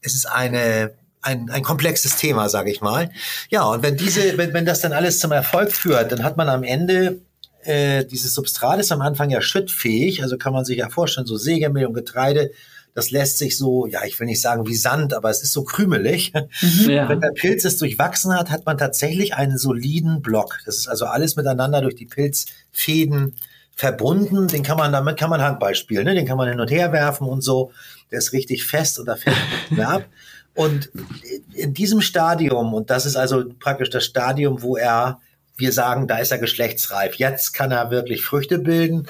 [0.00, 0.94] es ist eine
[1.24, 3.10] ein, ein komplexes Thema, sage ich mal.
[3.48, 6.50] Ja, und wenn diese, wenn, wenn das dann alles zum Erfolg führt, dann hat man
[6.50, 7.22] am Ende
[7.62, 11.36] äh, dieses Substrat ist am Anfang ja schüttfähig, also kann man sich ja vorstellen, so
[11.36, 12.50] Sägemehl und Getreide,
[12.94, 15.64] das lässt sich so, ja, ich will nicht sagen wie Sand, aber es ist so
[15.64, 16.32] krümelig.
[16.62, 17.08] Mhm, ja.
[17.08, 20.60] Wenn der Pilz es durchwachsen hat, hat man tatsächlich einen soliden Block.
[20.64, 23.34] Das ist also alles miteinander durch die Pilzfäden
[23.74, 24.46] verbunden.
[24.46, 26.14] Den kann man, damit kann man Handball spielen, ne?
[26.14, 27.72] den kann man hin und her werfen und so.
[28.12, 29.36] Der ist richtig fest und da fällt
[29.70, 30.04] mehr ab.
[30.54, 30.90] Und
[31.52, 35.20] in diesem Stadium, und das ist also praktisch das Stadium, wo er,
[35.56, 37.16] wir sagen, da ist er geschlechtsreif.
[37.16, 39.08] Jetzt kann er wirklich Früchte bilden.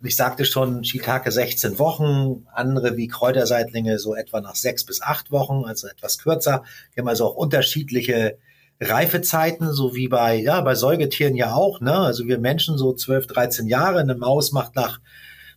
[0.00, 5.32] Ich sagte schon, Shiitake 16 Wochen, andere wie Kräuterseitlinge so etwa nach sechs bis acht
[5.32, 6.62] Wochen, also etwas kürzer.
[6.94, 8.38] Wir haben also auch unterschiedliche
[8.80, 11.98] Reifezeiten, so wie bei, ja, bei Säugetieren ja auch, ne?
[11.98, 15.00] Also wir Menschen so 12, 13 Jahre, eine Maus macht nach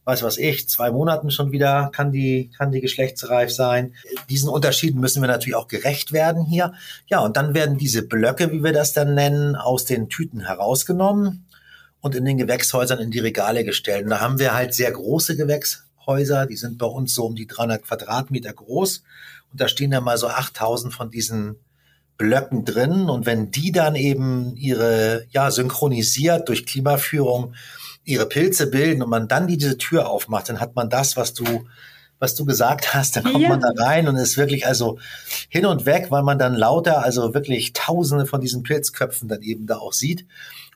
[0.04, 3.94] weiß was ich, zwei Monaten schon wieder kann die, kann die geschlechtsreif sein.
[4.30, 6.74] Diesen Unterschieden müssen wir natürlich auch gerecht werden hier.
[7.06, 11.46] Ja, und dann werden diese Blöcke, wie wir das dann nennen, aus den Tüten herausgenommen
[12.02, 14.04] und in den Gewächshäusern in die Regale gestellt.
[14.04, 17.48] Und da haben wir halt sehr große Gewächshäuser, die sind bei uns so um die
[17.48, 19.04] 300 Quadratmeter groß.
[19.52, 21.58] Und da stehen dann mal so 8000 von diesen
[22.18, 23.10] Blöcken drin.
[23.10, 27.54] Und wenn die dann eben ihre, ja, synchronisiert durch Klimaführung
[28.04, 31.66] ihre Pilze bilden und man dann diese Tür aufmacht, dann hat man das, was du,
[32.18, 33.50] was du gesagt hast, dann kommt ja.
[33.50, 34.98] man da rein und ist wirklich also
[35.50, 39.68] hin und weg, weil man dann lauter, also wirklich tausende von diesen Pilzköpfen dann eben
[39.68, 40.26] da auch sieht.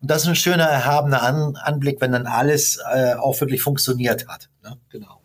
[0.01, 4.27] Und das ist ein schöner, erhabener An Anblick, wenn dann alles äh, auch wirklich funktioniert
[4.27, 4.49] hat.
[4.63, 4.77] Ne?
[4.89, 5.21] Genau.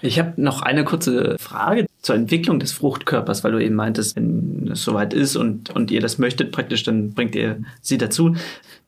[0.00, 4.70] Ich habe noch eine kurze Frage zur Entwicklung des Fruchtkörpers, weil du eben meintest, wenn
[4.72, 8.36] es soweit ist und, und ihr das möchtet praktisch, dann bringt ihr sie dazu.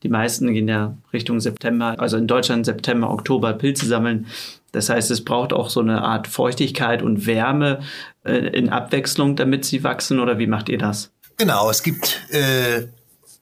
[0.05, 4.27] Die meisten gehen ja Richtung September, also in Deutschland September, Oktober Pilze sammeln.
[4.71, 7.81] Das heißt, es braucht auch so eine Art Feuchtigkeit und Wärme
[8.25, 10.21] äh, in Abwechslung, damit sie wachsen.
[10.21, 11.11] Oder wie macht ihr das?
[11.39, 12.87] Genau, es gibt, äh,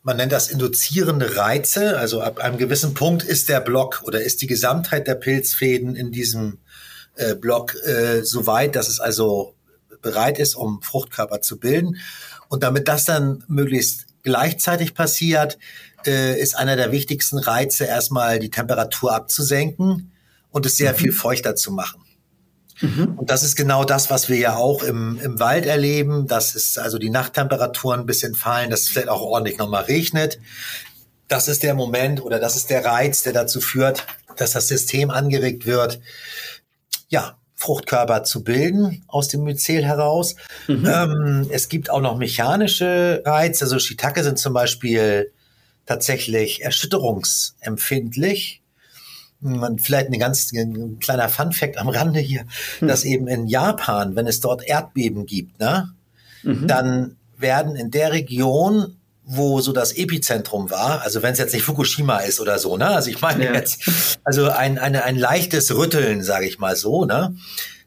[0.07, 1.99] man nennt das induzierende Reize.
[1.99, 6.13] Also ab einem gewissen Punkt ist der Block oder ist die Gesamtheit der Pilzfäden in
[6.13, 6.59] diesem
[7.17, 9.57] äh, Block äh, so weit, dass es also
[10.03, 11.97] bereit ist, um Fruchtkörper zu bilden.
[12.49, 15.59] Und damit das dann möglichst gleichzeitig passiert,
[16.07, 20.13] äh, ist einer der wichtigsten Reize erstmal die Temperatur abzusenken
[20.53, 20.99] und es sehr mhm.
[20.99, 22.06] viel feuchter zu machen.
[22.81, 23.15] Mhm.
[23.17, 26.27] Und das ist genau das, was wir ja auch im, im Wald erleben.
[26.27, 30.39] Das ist also die Nachttemperaturen ein bisschen fallen, dass es vielleicht auch ordentlich nochmal regnet.
[31.29, 35.11] Das ist der Moment oder das ist der Reiz, der dazu führt, dass das System
[35.11, 36.01] angeregt wird,
[37.09, 40.37] ja, Fruchtkörper zu bilden aus dem Myzel heraus.
[40.69, 40.87] Mhm.
[40.87, 43.65] Ähm, es gibt auch noch mechanische Reize.
[43.65, 45.33] Also Shiitake sind zum Beispiel
[45.87, 48.63] tatsächlich erschütterungsempfindlich.
[49.41, 52.45] Man, vielleicht ein ganz ein kleiner Funfact am Rande hier,
[52.81, 52.89] mhm.
[52.89, 55.91] dass eben in Japan, wenn es dort Erdbeben gibt, ne,
[56.43, 56.67] mhm.
[56.67, 58.97] dann werden in der Region
[59.27, 62.87] wo so das Epizentrum war, also wenn es jetzt nicht Fukushima ist oder so, ne?
[62.87, 63.55] Also ich meine ja.
[63.55, 67.35] jetzt, also ein, eine, ein leichtes Rütteln, sage ich mal so, ne?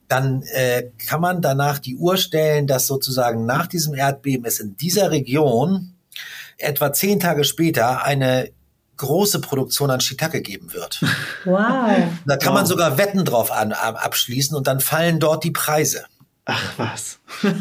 [0.09, 4.75] Dann äh, kann man danach die Uhr stellen, dass sozusagen nach diesem Erdbeben es in
[4.75, 5.93] dieser Region
[6.57, 8.49] etwa zehn Tage später eine
[8.99, 11.01] große Produktion an Shiitake geben wird.
[11.45, 12.03] Wow.
[12.25, 16.03] Da kann man sogar Wetten drauf an, abschließen und dann fallen dort die Preise.
[16.45, 17.19] Ach was.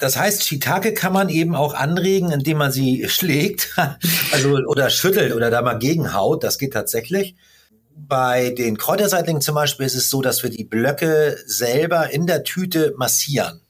[0.00, 3.74] das heißt, Shiitake kann man eben auch anregen, indem man sie schlägt,
[4.32, 6.42] also oder schüttelt oder da mal gegenhaut.
[6.42, 7.36] Das geht tatsächlich.
[7.94, 12.44] Bei den Kräuterseitlingen zum Beispiel ist es so, dass wir die Blöcke selber in der
[12.44, 13.60] Tüte massieren.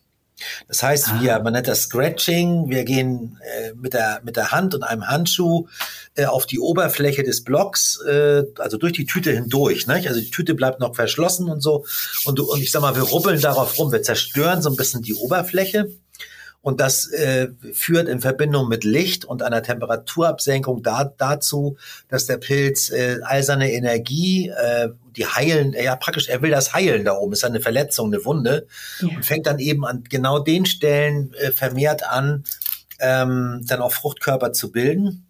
[0.68, 1.20] Das heißt, ah.
[1.20, 5.06] wir, man nennt das Scratching, wir gehen äh, mit, der, mit der Hand und einem
[5.06, 5.66] Handschuh
[6.14, 9.86] äh, auf die Oberfläche des Blocks, äh, also durch die Tüte hindurch.
[9.86, 10.08] Nicht?
[10.08, 11.84] Also die Tüte bleibt noch verschlossen und so.
[12.24, 15.14] Und, und ich sag mal, wir rubbeln darauf rum, wir zerstören so ein bisschen die
[15.14, 15.90] Oberfläche.
[16.62, 22.36] Und das äh, führt in Verbindung mit Licht und einer Temperaturabsenkung da, dazu, dass der
[22.36, 27.14] Pilz äh, all seine Energie, äh, die heilen, ja praktisch, er will das heilen da
[27.14, 28.66] oben, ist eine Verletzung, eine Wunde
[29.00, 29.08] ja.
[29.08, 32.44] und fängt dann eben an genau den Stellen äh, vermehrt an,
[32.98, 35.29] ähm, dann auch Fruchtkörper zu bilden.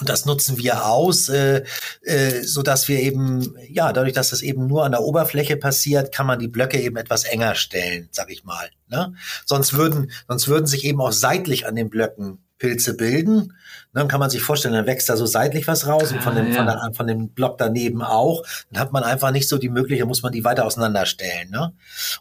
[0.00, 1.64] Und das nutzen wir aus, äh,
[2.02, 6.12] äh, so dass wir eben, ja, dadurch, dass das eben nur an der Oberfläche passiert,
[6.12, 8.70] kann man die Blöcke eben etwas enger stellen, sag ich mal.
[8.88, 9.14] Ne?
[9.44, 13.54] Sonst würden, sonst würden sich eben auch seitlich an den Blöcken Pilze bilden.
[13.92, 16.46] Dann kann man sich vorstellen, dann wächst da so seitlich was raus und von dem,
[16.46, 16.56] ah, ja.
[16.56, 18.44] von, der, von dem Block daneben auch.
[18.70, 21.50] Dann hat man einfach nicht so die Möglichkeit, muss man die weiter auseinanderstellen.
[21.50, 21.72] Ne?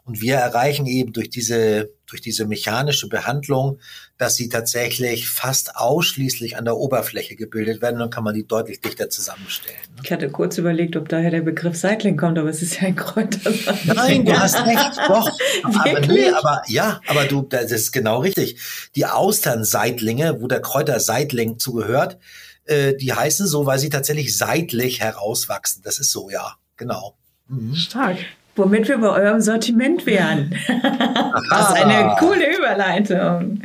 [0.05, 3.79] Und wir erreichen eben durch diese, durch diese mechanische Behandlung,
[4.19, 7.99] dass sie tatsächlich fast ausschließlich an der Oberfläche gebildet werden.
[7.99, 9.79] Dann kann man die deutlich dichter zusammenstellen.
[9.95, 10.01] Ne?
[10.03, 12.97] Ich hatte kurz überlegt, ob daher der Begriff Seitling kommt, aber es ist ja ein
[12.97, 13.49] Kräuter.
[13.85, 15.31] Nein, du hast recht, doch.
[15.63, 18.57] aber, nee, aber ja, aber du, das ist genau richtig.
[18.95, 22.17] Die Austernseitlinge, wo der Kräuterseitling zugehört,
[22.65, 25.81] äh, die heißen so, weil sie tatsächlich seitlich herauswachsen.
[25.81, 27.15] Das ist so, ja, genau.
[27.47, 27.73] Mhm.
[27.73, 28.17] Stark.
[28.55, 30.53] Womit wir bei eurem Sortiment wären.
[30.67, 33.61] das ist eine coole Überleitung.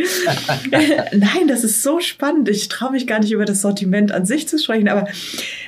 [1.12, 2.48] Nein, das ist so spannend.
[2.48, 5.08] Ich traue mich gar nicht über das Sortiment an sich zu sprechen, aber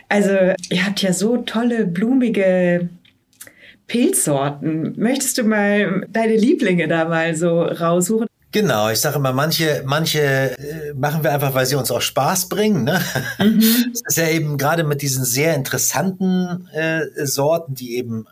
[0.09, 0.31] also
[0.71, 2.89] ihr habt ja so tolle blumige
[3.89, 4.95] Pilzsorten.
[4.97, 8.27] Möchtest du mal deine Lieblinge da mal so raussuchen?
[8.53, 12.49] Genau, ich sage immer, manche, manche äh, machen wir einfach, weil sie uns auch Spaß
[12.49, 12.85] bringen.
[12.85, 13.01] Ne?
[13.39, 13.61] Mhm.
[13.93, 18.27] Das ist ja eben gerade mit diesen sehr interessanten äh, Sorten, die eben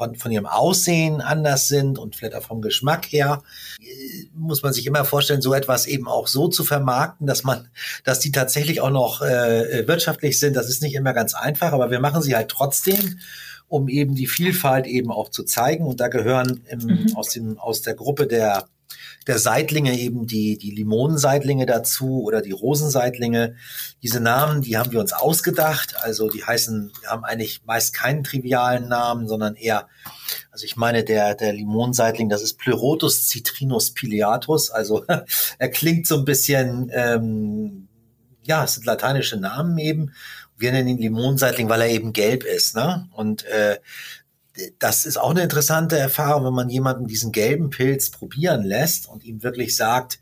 [0.00, 3.42] von, von ihrem Aussehen anders sind und vielleicht auch vom Geschmack her,
[3.80, 7.68] äh, muss man sich immer vorstellen, so etwas eben auch so zu vermarkten, dass man,
[8.04, 10.56] dass die tatsächlich auch noch äh, wirtschaftlich sind.
[10.56, 13.18] Das ist nicht immer ganz einfach, aber wir machen sie halt trotzdem
[13.68, 15.86] um eben die Vielfalt eben auch zu zeigen.
[15.86, 17.14] Und da gehören im, mhm.
[17.14, 18.64] aus, dem, aus der Gruppe der
[19.26, 23.54] der Seitlinge eben die, die Limonenseitlinge dazu oder die Rosenseitlinge.
[24.02, 25.94] Diese Namen, die haben wir uns ausgedacht.
[26.00, 29.88] Also die heißen, haben eigentlich meist keinen trivialen Namen, sondern eher,
[30.50, 34.70] also ich meine, der, der Limonenseitling, das ist Pleurotus citrinus pileatus.
[34.70, 35.04] Also
[35.58, 37.88] er klingt so ein bisschen, ähm,
[38.42, 40.12] ja, es sind lateinische Namen eben.
[40.56, 42.74] Wir nennen ihn Limonenseitling, weil er eben gelb ist.
[42.74, 43.08] Ne?
[43.12, 43.78] Und äh,
[44.78, 49.24] das ist auch eine interessante Erfahrung, wenn man jemanden diesen gelben Pilz probieren lässt und
[49.24, 50.20] ihm wirklich sagt,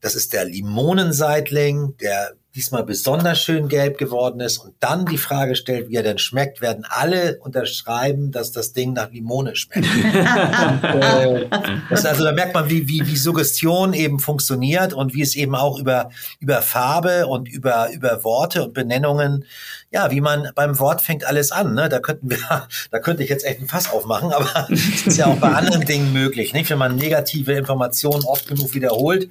[0.00, 5.56] das ist der Limonenseitling, der diesmal besonders schön gelb geworden ist und dann die Frage
[5.56, 9.86] stellt, wie er denn schmeckt, werden alle unterschreiben, dass das Ding nach Limone schmeckt.
[9.86, 11.48] äh,
[11.90, 15.78] also da merkt man, wie, wie, wie Suggestion eben funktioniert und wie es eben auch
[15.78, 16.10] über,
[16.40, 19.46] über Farbe und über, über Worte und Benennungen,
[19.90, 21.74] ja, wie man beim Wort fängt alles an.
[21.74, 21.88] Ne?
[21.88, 22.38] Da könnten wir,
[22.90, 25.86] da könnte ich jetzt echt ein Fass aufmachen, aber es ist ja auch bei anderen
[25.86, 26.68] Dingen möglich, nicht?
[26.68, 29.30] Wenn man negative Informationen oft genug wiederholt,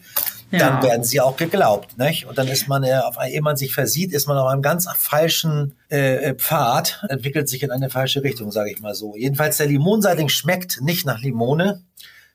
[0.52, 1.98] dann werden sie auch geglaubt.
[1.98, 2.26] Nicht?
[2.26, 4.88] Und dann ist man, äh, auf, ehe man sich versieht, ist man auf einem ganz
[4.96, 9.16] falschen äh, äh, Pfad, entwickelt sich in eine falsche Richtung, sage ich mal so.
[9.16, 11.84] Jedenfalls der Limonseitling schmeckt nicht nach Limone,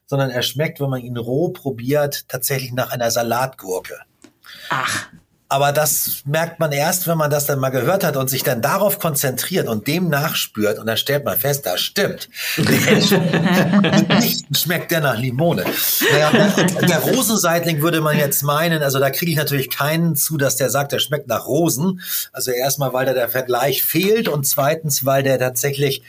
[0.07, 3.99] sondern er schmeckt, wenn man ihn roh probiert, tatsächlich nach einer Salatgurke.
[4.71, 5.09] Ach.
[5.49, 8.63] Aber das merkt man erst, wenn man das dann mal gehört hat und sich dann
[8.63, 12.29] darauf konzentriert und dem nachspürt und dann stellt man fest, das stimmt.
[12.59, 15.65] nicht schmeckt der nach Limone.
[16.11, 16.33] Naja,
[16.81, 20.69] der Rosenseitling würde man jetzt meinen, also da kriege ich natürlich keinen zu, dass der
[20.69, 22.01] sagt, der schmeckt nach Rosen.
[22.33, 26.03] Also erstmal, weil da der Vergleich fehlt und zweitens, weil der tatsächlich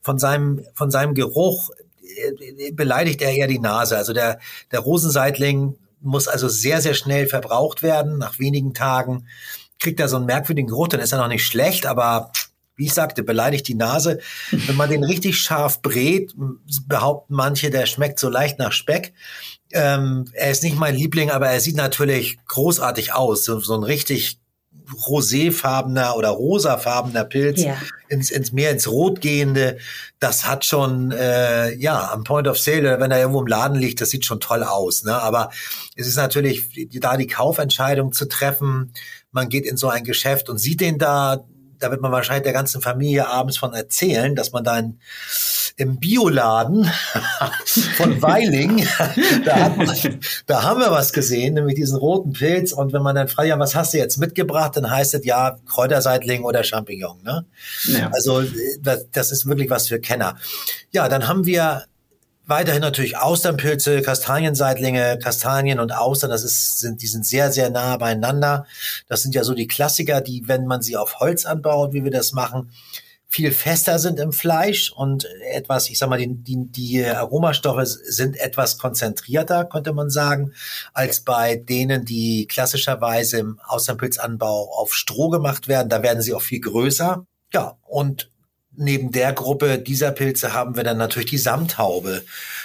[0.00, 1.70] von seinem, von seinem Geruch
[2.02, 3.98] äh, beleidigt er eher die Nase.
[3.98, 4.38] Also der,
[4.72, 8.18] der Rosenseitling muss also sehr, sehr schnell verbraucht werden.
[8.18, 9.26] Nach wenigen Tagen
[9.78, 12.32] kriegt er so einen merkwürdigen Geruch, dann ist er noch nicht schlecht, aber
[12.76, 14.20] wie ich sagte, beleidigt die Nase.
[14.50, 16.32] Wenn man den richtig scharf brät,
[16.86, 19.14] behaupten manche, der schmeckt so leicht nach Speck.
[19.72, 23.44] Ähm, er ist nicht mein Liebling, aber er sieht natürlich großartig aus.
[23.44, 24.38] So, so ein richtig
[25.06, 27.76] roséfarbener oder rosafarbener Pilz ja.
[28.08, 29.78] ins, ins Meer, ins Rot gehende,
[30.18, 34.00] das hat schon, äh, ja, am Point of Sale, wenn er irgendwo im Laden liegt,
[34.00, 35.04] das sieht schon toll aus.
[35.04, 35.14] Ne?
[35.14, 35.50] Aber
[35.96, 38.92] es ist natürlich, da die Kaufentscheidung zu treffen,
[39.30, 41.44] man geht in so ein Geschäft und sieht den da,
[41.78, 45.00] da wird man wahrscheinlich der ganzen Familie abends von erzählen, dass man da ein
[45.78, 46.90] im Bioladen
[47.96, 48.78] von Weiling,
[49.44, 49.96] da, man,
[50.46, 52.72] da haben wir was gesehen, nämlich diesen roten Pilz.
[52.72, 55.56] Und wenn man dann fragt, ja, was hast du jetzt mitgebracht, dann heißt es ja
[55.68, 57.22] Kräuterseitling oder Champignon.
[57.22, 57.46] Ne?
[57.84, 58.10] Ja.
[58.12, 58.42] Also
[58.82, 60.36] das, das ist wirklich was für Kenner.
[60.90, 61.84] Ja, dann haben wir
[62.48, 67.98] Weiterhin natürlich Austernpilze, Kastanienseitlinge, Kastanien und Austern, das ist, sind, die sind sehr, sehr nah
[67.98, 68.64] beieinander.
[69.06, 72.10] Das sind ja so die Klassiker, die, wenn man sie auf Holz anbaut, wie wir
[72.10, 72.70] das machen,
[73.28, 78.38] viel fester sind im Fleisch und etwas, ich sag mal, die, die, die Aromastoffe sind
[78.38, 80.54] etwas konzentrierter, könnte man sagen,
[80.94, 85.90] als bei denen, die klassischerweise im Austernpilzanbau auf Stroh gemacht werden.
[85.90, 87.26] Da werden sie auch viel größer.
[87.52, 88.30] Ja, und
[88.78, 92.22] neben der Gruppe dieser Pilze haben wir dann natürlich die Samthaube.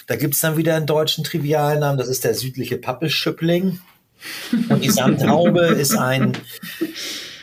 [0.07, 3.79] Da gibt's dann wieder einen deutschen Trivialnamen, das ist der südliche Pappelschüppling.
[4.69, 6.37] Und die Samthaube ist ein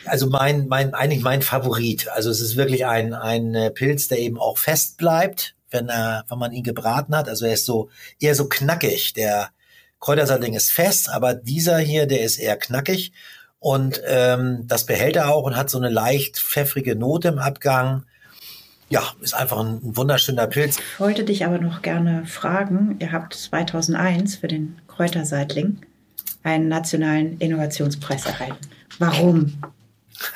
[0.05, 2.09] also mein, mein, eigentlich mein Favorit.
[2.09, 6.25] Also es ist wirklich ein, ein äh, Pilz, der eben auch fest bleibt, wenn er,
[6.27, 7.29] wenn man ihn gebraten hat.
[7.29, 9.13] Also er ist so, eher so knackig.
[9.13, 9.51] Der
[9.99, 13.13] Kräutersaatling ist fest, aber dieser hier, der ist eher knackig.
[13.59, 18.05] Und ähm, das behält er auch und hat so eine leicht pfeffrige Note im Abgang.
[18.91, 20.77] Ja, ist einfach ein, ein wunderschöner Pilz.
[20.77, 25.77] Ich wollte dich aber noch gerne fragen, ihr habt 2001 für den Kräuterseitling
[26.43, 28.67] einen nationalen Innovationspreis erhalten.
[28.99, 29.53] Warum?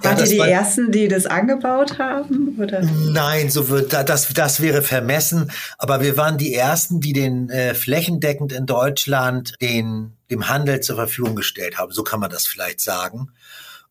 [0.00, 2.56] Wart ihr die war, Ersten, die das angebaut haben?
[2.58, 2.80] Oder?
[2.82, 5.50] Nein, so wird das, das wäre vermessen.
[5.76, 10.96] Aber wir waren die Ersten, die den äh, flächendeckend in Deutschland den, dem Handel zur
[10.96, 11.92] Verfügung gestellt haben.
[11.92, 13.28] So kann man das vielleicht sagen.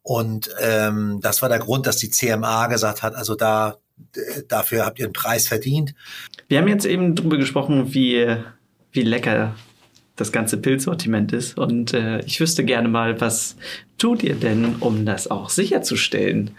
[0.04, 3.78] Und ähm, das war der Grund, dass die CMA gesagt hat, also da
[4.48, 5.94] dafür habt ihr einen Preis verdient.
[6.48, 8.36] Wir haben jetzt eben darüber gesprochen, wie,
[8.92, 9.56] wie lecker
[10.16, 11.58] das ganze Pilzsortiment ist.
[11.58, 13.56] Und äh, ich wüsste gerne mal, was
[13.98, 16.52] tut ihr denn, um das auch sicherzustellen?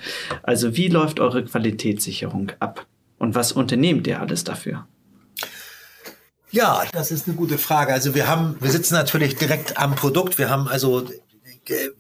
[0.43, 2.87] Also wie läuft eure Qualitätssicherung ab?
[3.19, 4.87] Und was unternehmt ihr alles dafür?
[6.51, 7.93] Ja, das ist eine gute Frage.
[7.93, 10.39] Also wir haben, wir sitzen natürlich direkt am Produkt.
[10.39, 11.07] Wir haben also
[11.69, 11.91] äh,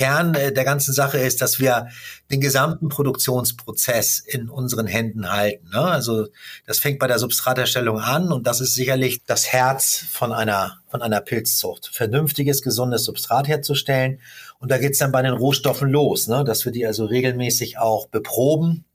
[0.00, 1.88] Kern äh, der ganzen Sache ist, dass wir
[2.30, 5.68] den gesamten Produktionsprozess in unseren Händen halten.
[5.68, 5.80] Ne?
[5.80, 6.28] Also
[6.66, 11.02] das fängt bei der Substratherstellung an und das ist sicherlich das Herz von einer, von
[11.02, 11.90] einer Pilzzucht.
[11.92, 14.20] Vernünftiges, gesundes Substrat herzustellen.
[14.58, 16.44] Und da geht's dann bei den Rohstoffen los, ne?
[16.44, 18.86] dass wir die also regelmäßig auch beproben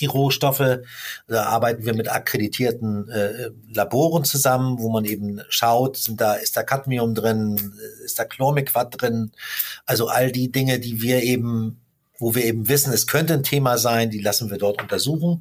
[0.00, 0.80] die Rohstoffe.
[1.28, 6.56] Da arbeiten wir mit akkreditierten äh, Laboren zusammen, wo man eben schaut, sind da, ist
[6.56, 7.74] da Cadmium drin,
[8.04, 9.32] ist da Chlormiquat drin.
[9.86, 11.80] Also all die Dinge, die wir eben,
[12.18, 15.40] wo wir eben wissen, es könnte ein Thema sein, die lassen wir dort untersuchen.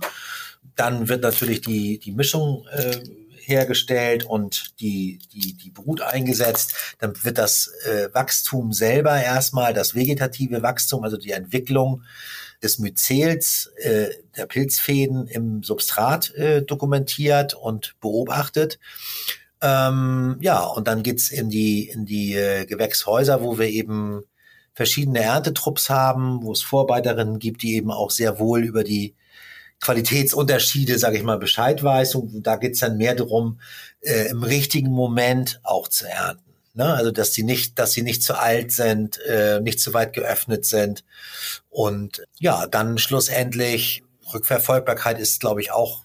[0.76, 2.98] Dann wird natürlich die, die Mischung äh,
[3.46, 6.96] hergestellt und die, die, die Brut eingesetzt.
[7.00, 12.04] Dann wird das äh, Wachstum selber erstmal, das vegetative Wachstum, also die Entwicklung
[12.64, 18.80] des Myzels, äh, der Pilzfäden im Substrat äh, dokumentiert und beobachtet.
[19.62, 24.24] Ähm, ja, und dann geht's in die, in die äh, Gewächshäuser, wo wir eben
[24.74, 29.16] verschiedene Erntetrupps haben, wo es Vorarbeiterinnen gibt, die eben auch sehr wohl über die
[29.80, 32.16] Qualitätsunterschiede, sage ich mal, Bescheid weiß.
[32.16, 33.60] Und da geht's dann mehr darum,
[34.02, 36.53] äh, im richtigen Moment auch zu ernten.
[36.74, 36.94] Ne?
[36.94, 40.66] Also dass sie nicht, dass sie nicht zu alt sind, äh, nicht zu weit geöffnet
[40.66, 41.04] sind.
[41.70, 44.04] Und ja, dann schlussendlich
[44.34, 46.04] Rückverfolgbarkeit ist, glaube ich, auch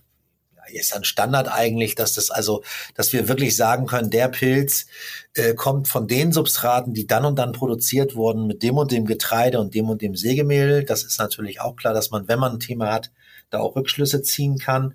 [0.71, 2.62] ist ein Standard eigentlich, dass das also,
[2.95, 4.87] dass wir wirklich sagen können, der Pilz
[5.35, 9.07] äh, kommt von den Substraten, die dann und dann produziert wurden mit dem und dem
[9.07, 10.85] Getreide und dem und dem Sägemehl.
[10.85, 13.11] Das ist natürlich auch klar, dass man, wenn man ein Thema hat,
[13.51, 14.95] da auch Rückschlüsse ziehen kann.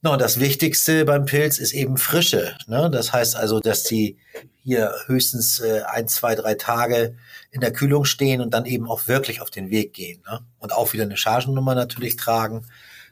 [0.00, 2.56] No, das Wichtigste beim Pilz ist eben Frische.
[2.66, 2.90] Ne?
[2.90, 4.16] Das heißt also, dass die
[4.64, 7.16] hier höchstens äh, ein, zwei, drei Tage
[7.50, 10.22] in der Kühlung stehen und dann eben auch wirklich auf den Weg gehen.
[10.28, 10.40] Ne?
[10.58, 12.66] Und auch wieder eine Chargennummer natürlich tragen,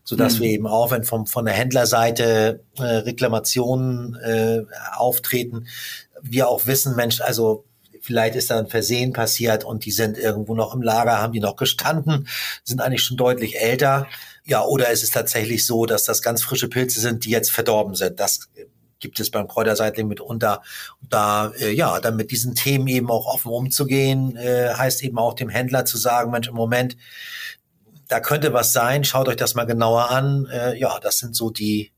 [0.04, 0.40] so dass mhm.
[0.40, 4.62] wir eben auch, wenn vom, von der Händlerseite äh, Reklamationen äh,
[4.94, 5.66] auftreten,
[6.22, 7.64] wir auch wissen, Mensch, also
[8.00, 11.40] vielleicht ist da ein Versehen passiert und die sind irgendwo noch im Lager, haben die
[11.40, 12.28] noch gestanden,
[12.64, 14.06] sind eigentlich schon deutlich älter.
[14.50, 17.94] Ja, oder ist es tatsächlich so, dass das ganz frische Pilze sind, die jetzt verdorben
[17.94, 18.18] sind?
[18.18, 18.50] Das
[18.98, 20.62] gibt es beim Kräuterseitling mitunter.
[21.08, 25.34] Da, äh, ja, dann mit diesen Themen eben auch offen umzugehen, äh, heißt eben auch
[25.34, 26.96] dem Händler zu sagen, Mensch, im Moment,
[28.08, 30.48] da könnte was sein, schaut euch das mal genauer an.
[30.52, 31.92] Äh, ja, das sind so die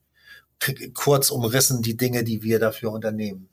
[0.92, 3.48] kurz umrissen die Dinge, die wir dafür unternehmen.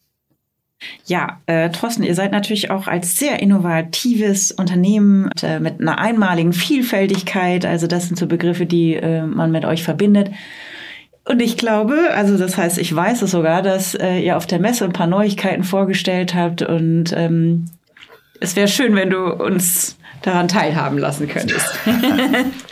[1.06, 6.54] Ja, äh, Thorsten, ihr seid natürlich auch als sehr innovatives Unternehmen äh, mit einer einmaligen
[6.54, 7.66] Vielfältigkeit.
[7.66, 10.32] Also das sind so Begriffe, die äh, man mit euch verbindet.
[11.26, 14.60] Und ich glaube, also das heißt, ich weiß es sogar, dass äh, ihr auf der
[14.60, 16.62] Messe ein paar Neuigkeiten vorgestellt habt.
[16.62, 17.66] Und ähm,
[18.40, 21.68] es wäre schön, wenn du uns daran teilhaben lassen könntest.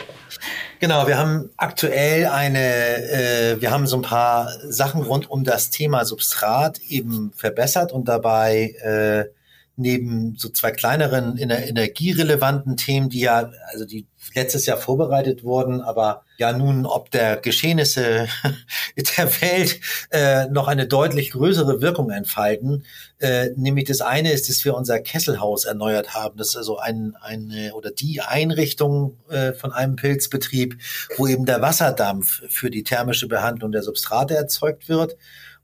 [0.80, 5.70] Genau, wir haben aktuell eine, äh, wir haben so ein paar Sachen rund um das
[5.70, 9.37] Thema Substrat eben verbessert und dabei äh,
[9.78, 16.24] neben so zwei kleineren energierelevanten Themen, die ja, also die letztes Jahr vorbereitet wurden, aber
[16.36, 18.28] ja nun ob der Geschehnisse
[18.96, 22.84] der Welt äh, noch eine deutlich größere Wirkung entfalten.
[23.18, 26.36] Äh, nämlich das eine ist, dass wir unser Kesselhaus erneuert haben.
[26.36, 30.78] Das ist also ein, eine oder die Einrichtung äh, von einem Pilzbetrieb,
[31.16, 35.16] wo eben der Wasserdampf für die thermische Behandlung der Substrate erzeugt wird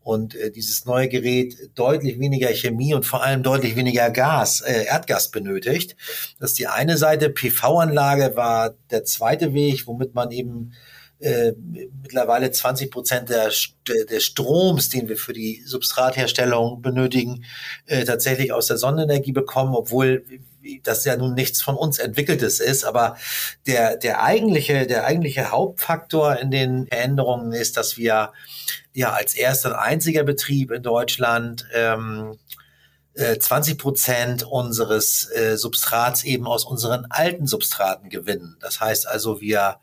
[0.05, 4.85] und äh, dieses neue Gerät deutlich weniger Chemie und vor allem deutlich weniger Gas, äh,
[4.85, 5.97] Erdgas benötigt.
[6.39, 7.31] Das ist die eine Seite.
[7.31, 10.75] PV-Anlage war der zweite Weg, womit man eben
[11.21, 11.53] äh,
[12.03, 13.51] mittlerweile 20 Prozent der,
[13.89, 17.45] des Stroms, den wir für die Substratherstellung benötigen,
[17.87, 20.23] äh, tatsächlich aus der Sonnenenergie bekommen, obwohl
[20.83, 22.85] das ja nun nichts von uns entwickeltes ist.
[22.85, 23.17] Aber
[23.67, 28.33] der, der eigentliche, der eigentliche Hauptfaktor in den Veränderungen ist, dass wir
[28.95, 32.39] ja als erster und einziger Betrieb in Deutschland ähm,
[33.17, 38.57] 20 äh, Prozent unseres äh, Substrats eben aus unseren alten Substraten gewinnen.
[38.61, 39.77] Das heißt also, wir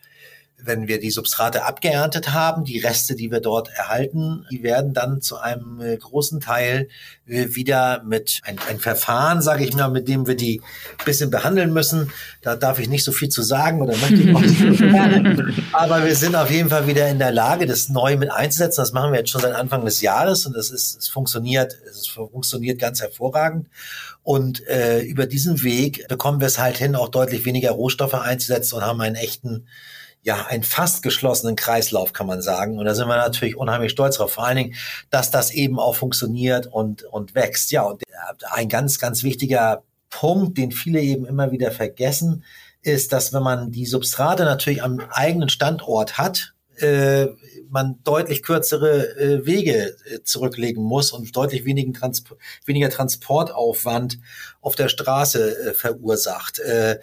[0.63, 5.21] wenn wir die Substrate abgeerntet haben, die Reste, die wir dort erhalten, die werden dann
[5.21, 6.87] zu einem äh, großen Teil
[7.27, 10.61] äh, wieder mit ein, ein Verfahren, sage ich mal, mit dem wir die
[11.05, 12.11] bisschen behandeln müssen.
[12.41, 15.53] Da darf ich nicht so viel zu sagen oder möchte ich auch nicht gerne.
[15.73, 18.81] Aber wir sind auf jeden Fall wieder in der Lage, das neu mit einzusetzen.
[18.81, 22.07] Das machen wir jetzt schon seit Anfang des Jahres und das ist, es funktioniert, es
[22.07, 23.67] funktioniert ganz hervorragend.
[24.23, 28.75] Und äh, über diesen Weg bekommen wir es halt hin, auch deutlich weniger Rohstoffe einzusetzen
[28.75, 29.65] und haben einen echten
[30.23, 32.77] ja, einen fast geschlossenen Kreislauf, kann man sagen.
[32.77, 34.33] Und da sind wir natürlich unheimlich stolz drauf.
[34.33, 34.75] Vor allen Dingen,
[35.09, 37.71] dass das eben auch funktioniert und, und wächst.
[37.71, 38.03] Ja, und
[38.51, 42.43] ein ganz, ganz wichtiger Punkt, den viele eben immer wieder vergessen,
[42.83, 47.27] ist, dass wenn man die Substrate natürlich am eigenen Standort hat, äh,
[47.69, 52.23] man deutlich kürzere äh, Wege äh, zurücklegen muss und deutlich wenigen Trans
[52.65, 54.19] weniger Transportaufwand
[54.61, 56.59] auf der Straße äh, verursacht.
[56.59, 56.99] Äh,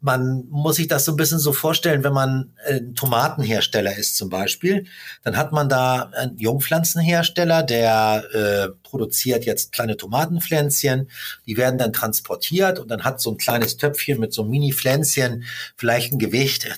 [0.00, 4.28] man muss sich das so ein bisschen so vorstellen, wenn man ein Tomatenhersteller ist zum
[4.28, 4.84] Beispiel,
[5.22, 11.08] dann hat man da einen Jungpflanzenhersteller, der äh, produziert jetzt kleine Tomatenpflänzchen,
[11.46, 15.44] die werden dann transportiert und dann hat so ein kleines Töpfchen mit so Mini-Pflänzchen
[15.76, 16.68] vielleicht ein Gewicht,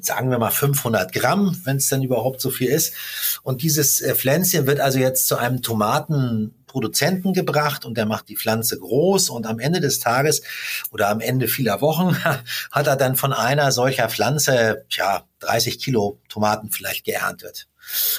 [0.00, 2.94] sagen wir mal 500 Gramm, wenn es denn überhaupt so viel ist.
[3.42, 8.28] Und dieses äh, Pflänzchen wird also jetzt zu einem Tomaten Produzenten gebracht und der macht
[8.30, 10.42] die Pflanze groß und am Ende des Tages
[10.90, 12.16] oder am Ende vieler Wochen
[12.70, 17.68] hat er dann von einer solcher Pflanze, ja, 30 Kilo Tomaten vielleicht geerntet.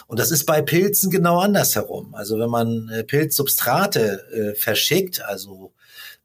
[0.07, 2.13] Und das ist bei Pilzen genau andersherum.
[2.13, 5.73] Also wenn man äh, Pilzsubstrate äh, verschickt, also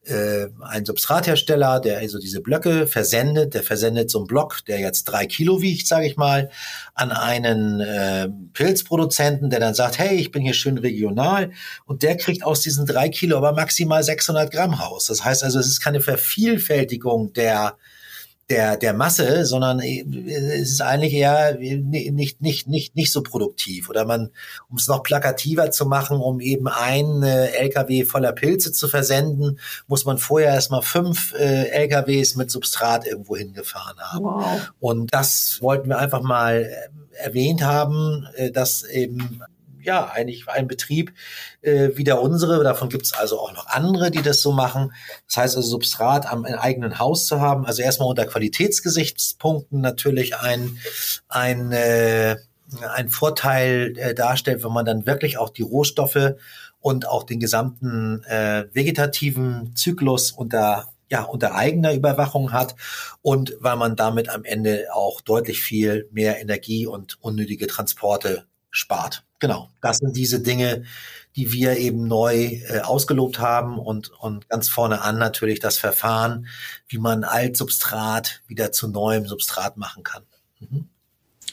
[0.05, 5.05] äh, ein Substrathersteller, der also diese Blöcke versendet, der versendet so einen Block, der jetzt
[5.05, 6.51] drei Kilo wiegt, sage ich mal,
[6.95, 11.51] an einen äh, Pilzproduzenten, der dann sagt, hey, ich bin hier schön regional
[11.85, 15.07] und der kriegt aus diesen drei Kilo aber maximal 600 Gramm raus.
[15.07, 17.77] Das heißt also, es ist keine Vervielfältigung der
[18.51, 23.91] der, der Masse, sondern äh, es ist eigentlich eher nicht, nicht, nicht, nicht so produktiv.
[23.91, 24.31] Oder man,
[24.71, 29.59] um es noch plakativer zu machen, um eben ein äh, LKW voller Pilze zu versenden,
[29.87, 34.25] muss man vorher erstmal fünf äh, LKWs mit Substrat irgendwo hingefahren haben.
[34.25, 34.71] Wow.
[34.81, 39.43] Und das wollten wir einfach mal äh, erwähnt haben, äh, dass eben
[39.89, 41.15] ja, eigentlich ein Betrieb
[41.63, 42.63] äh, wie der unsere.
[42.63, 44.93] Davon gibt es also auch noch andere, die das so machen.
[45.27, 50.79] Das heißt also, Substrat am eigenen Haus zu haben, also erstmal unter Qualitätsgesichtspunkten natürlich ein,
[51.29, 52.37] ein, äh,
[52.95, 56.35] ein Vorteil äh, darstellt, wenn man dann wirklich auch die Rohstoffe
[56.81, 62.75] und auch den gesamten äh, vegetativen Zyklus unter ja, unter eigener Überwachung hat
[63.23, 69.25] und weil man damit am Ende auch deutlich viel mehr Energie und unnötige Transporte spart.
[69.41, 70.85] Genau, das sind diese Dinge,
[71.37, 76.49] die wir eben neu äh, ausgelobt haben und, und ganz vorne an natürlich das Verfahren,
[76.89, 80.25] wie man Altsubstrat wieder zu neuem Substrat machen kann.
[80.59, 80.89] Mhm.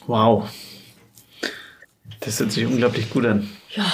[0.06, 0.50] Wow.
[2.20, 3.48] Das hört sich unglaublich gut an.
[3.70, 3.84] Ja,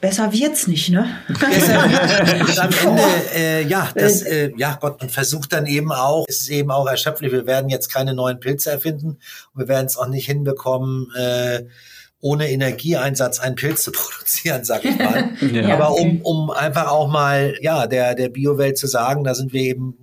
[0.00, 1.16] besser wird's nicht, ne?
[2.58, 3.02] am Ende,
[3.34, 6.86] äh, ja, das, äh, ja, Gott, man versucht dann eben auch, es ist eben auch
[6.86, 9.18] erschöpflich, wir werden jetzt keine neuen Pilze erfinden
[9.52, 11.64] und wir werden es auch nicht hinbekommen, äh,
[12.22, 15.30] ohne Energieeinsatz einen Pilz zu produzieren, sag ich mal.
[15.52, 19.52] ja, Aber um, um einfach auch mal, ja, der, der Biowelt zu sagen, da sind
[19.52, 19.98] wir eben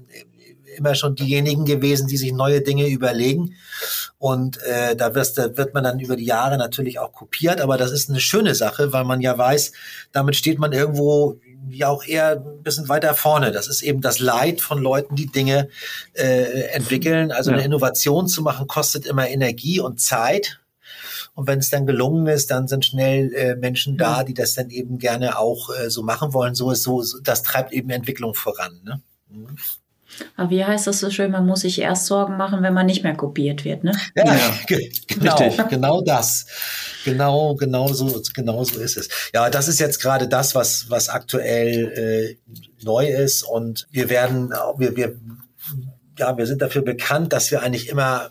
[0.78, 3.55] immer schon diejenigen gewesen, die sich neue Dinge überlegen.
[4.17, 7.78] Und äh, da, wirst, da wird man dann über die Jahre natürlich auch kopiert, aber
[7.78, 9.72] das ist eine schöne Sache, weil man ja weiß,
[10.11, 11.39] damit steht man irgendwo
[11.70, 13.51] ja auch eher ein bisschen weiter vorne.
[13.51, 15.70] Das ist eben das Leid von Leuten, die Dinge
[16.13, 17.32] äh, entwickeln.
[17.32, 17.57] Also ja.
[17.57, 20.59] eine Innovation zu machen, kostet immer Energie und Zeit.
[21.39, 24.69] Und wenn es dann gelungen ist, dann sind schnell äh, Menschen da, die das dann
[24.71, 26.53] eben gerne auch äh, so machen wollen.
[26.53, 28.81] So ist so, das treibt eben Entwicklung voran.
[28.83, 29.01] Ne?
[29.29, 29.55] Mhm.
[30.35, 33.05] Aber wie heißt das so schön, man muss sich erst Sorgen machen, wenn man nicht
[33.05, 33.93] mehr kopiert wird, ne?
[34.17, 34.53] Ja, ja.
[35.07, 35.67] genau, Richtig.
[35.69, 36.45] genau das.
[37.05, 39.07] Genau, genau so, genau so ist es.
[39.33, 44.49] Ja, das ist jetzt gerade das, was, was aktuell äh, neu ist und wir werden,
[44.77, 45.15] wir, wir,
[46.17, 48.29] ja, wir sind dafür bekannt, dass wir eigentlich immer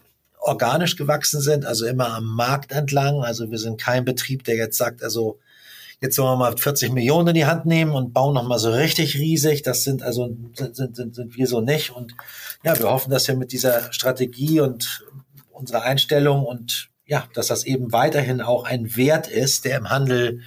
[0.48, 3.22] organisch gewachsen sind, also immer am Markt entlang.
[3.22, 5.38] Also wir sind kein Betrieb, der jetzt sagt, also
[6.00, 9.16] jetzt sollen wir mal 40 Millionen in die Hand nehmen und bauen nochmal so richtig
[9.16, 9.62] riesig.
[9.62, 11.90] Das sind also sind, sind, sind, wir so nicht.
[11.90, 12.14] Und
[12.64, 15.04] ja, wir hoffen, dass wir mit dieser Strategie und
[15.50, 20.42] unserer Einstellung und ja, dass das eben weiterhin auch ein Wert ist, der im Handel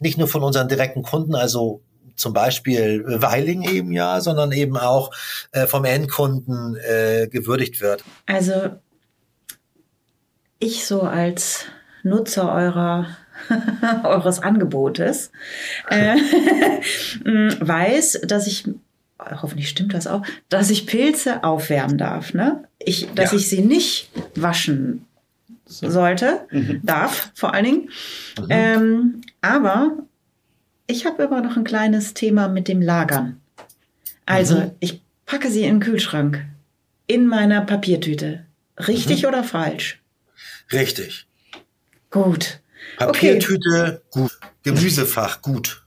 [0.00, 1.82] nicht nur von unseren direkten Kunden, also
[2.16, 5.10] zum Beispiel Weiling eben ja, sondern eben auch
[5.52, 8.04] äh, vom Endkunden äh, gewürdigt wird.
[8.26, 8.72] Also
[10.60, 11.66] ich so als
[12.02, 13.06] Nutzer eurer
[14.04, 15.32] eures Angebotes
[15.88, 16.16] äh,
[17.24, 18.68] weiß, dass ich
[19.18, 22.64] hoffentlich stimmt das auch, dass ich Pilze aufwärmen darf, ne?
[22.78, 23.38] Ich, dass ja.
[23.38, 25.06] ich sie nicht waschen
[25.66, 25.90] so.
[25.90, 26.80] sollte, mhm.
[26.82, 27.90] darf vor allen Dingen.
[28.38, 28.46] Mhm.
[28.48, 29.98] Ähm, aber
[30.86, 33.40] ich habe immer noch ein kleines Thema mit dem Lagern.
[34.26, 34.70] Also mhm.
[34.80, 36.44] ich packe sie in den Kühlschrank
[37.06, 38.44] in meiner Papiertüte.
[38.78, 39.28] Richtig mhm.
[39.28, 39.99] oder falsch?
[40.72, 41.26] Richtig.
[42.10, 42.60] Gut.
[42.98, 44.20] Papiertüte, okay.
[44.22, 44.38] gut.
[44.62, 45.82] Gemüsefach, gut.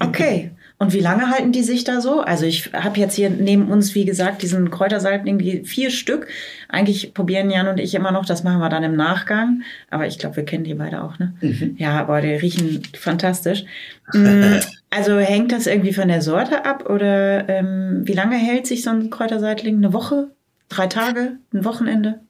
[0.00, 0.50] Okay.
[0.78, 2.20] Und wie lange halten die sich da so?
[2.20, 6.26] Also ich habe jetzt hier neben uns, wie gesagt, diesen Kräutersalben irgendwie vier Stück.
[6.68, 9.62] Eigentlich probieren Jan und ich immer noch, das machen wir dann im Nachgang.
[9.90, 11.32] Aber ich glaube, wir kennen die beide auch, ne?
[11.40, 11.76] Mhm.
[11.78, 13.64] Ja, aber die riechen fantastisch.
[14.12, 14.58] Mm,
[14.90, 16.90] also hängt das irgendwie von der Sorte ab?
[16.90, 19.76] Oder ähm, wie lange hält sich so ein Kräuterseitling?
[19.76, 20.28] Eine Woche?
[20.68, 21.38] Drei Tage?
[21.52, 22.20] Ein Wochenende?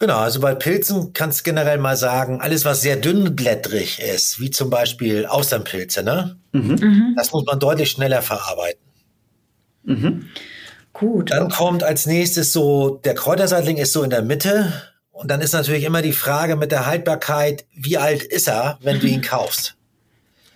[0.00, 4.50] Genau, also bei Pilzen kannst du generell mal sagen, alles was sehr dünnblättrig ist, wie
[4.50, 6.36] zum Beispiel Austernpilze, ne?
[6.52, 6.76] Mhm.
[6.80, 7.14] mhm.
[7.16, 8.80] Das muss man deutlich schneller verarbeiten.
[9.82, 10.26] Mhm.
[10.92, 11.30] Gut.
[11.30, 14.72] Dann kommt als nächstes so, der Kräuterseitling ist so in der Mitte.
[15.10, 19.00] Und dann ist natürlich immer die Frage mit der Haltbarkeit, wie alt ist er, wenn
[19.00, 19.77] du ihn kaufst?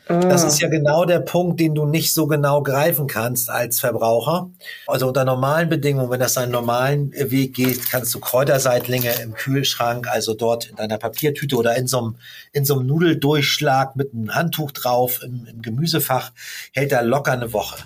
[0.09, 4.50] Das ist ja genau der Punkt, den du nicht so genau greifen kannst als Verbraucher.
[4.86, 10.09] Also unter normalen Bedingungen, wenn das seinen normalen Weg geht, kannst du Kräuterseitlinge im Kühlschrank,
[10.09, 12.16] also dort in deiner Papiertüte oder in so einem,
[12.53, 16.32] in so einem Nudeldurchschlag mit einem Handtuch drauf im, im Gemüsefach,
[16.72, 17.84] hält er locker eine Woche.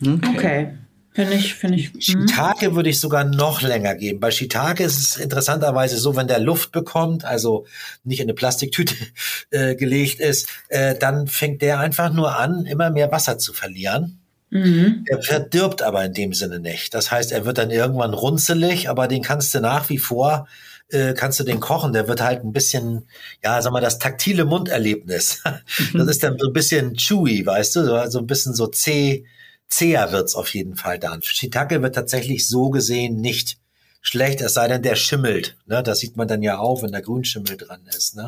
[0.00, 0.36] Okay.
[0.36, 0.78] okay.
[1.18, 1.92] Finde ich, finde ich.
[1.92, 2.00] Mhm.
[2.00, 4.20] Shiitake würde ich sogar noch länger geben.
[4.20, 7.66] Bei Shiitake ist es interessanterweise so, wenn der Luft bekommt, also
[8.04, 8.94] nicht in eine Plastiktüte
[9.50, 14.20] äh, gelegt ist, äh, dann fängt der einfach nur an, immer mehr Wasser zu verlieren.
[14.50, 15.06] Mhm.
[15.08, 16.94] Er verdirbt aber in dem Sinne nicht.
[16.94, 20.46] Das heißt, er wird dann irgendwann runzelig, aber den kannst du nach wie vor
[20.90, 21.92] äh, kannst du den kochen.
[21.92, 23.08] Der wird halt ein bisschen,
[23.42, 25.42] ja, sag mal, das taktile Munderlebnis.
[25.94, 29.24] Das ist dann so ein bisschen chewy, weißt du, so also ein bisschen so zäh,
[29.68, 31.22] zäher wird's auf jeden Fall dann.
[31.22, 33.58] Shiitake wird tatsächlich so gesehen nicht
[34.00, 35.56] schlecht, es sei denn, der schimmelt.
[35.66, 35.82] Ne?
[35.82, 38.16] Das sieht man dann ja auch, wenn der Grünschimmel dran ist.
[38.16, 38.26] Ne?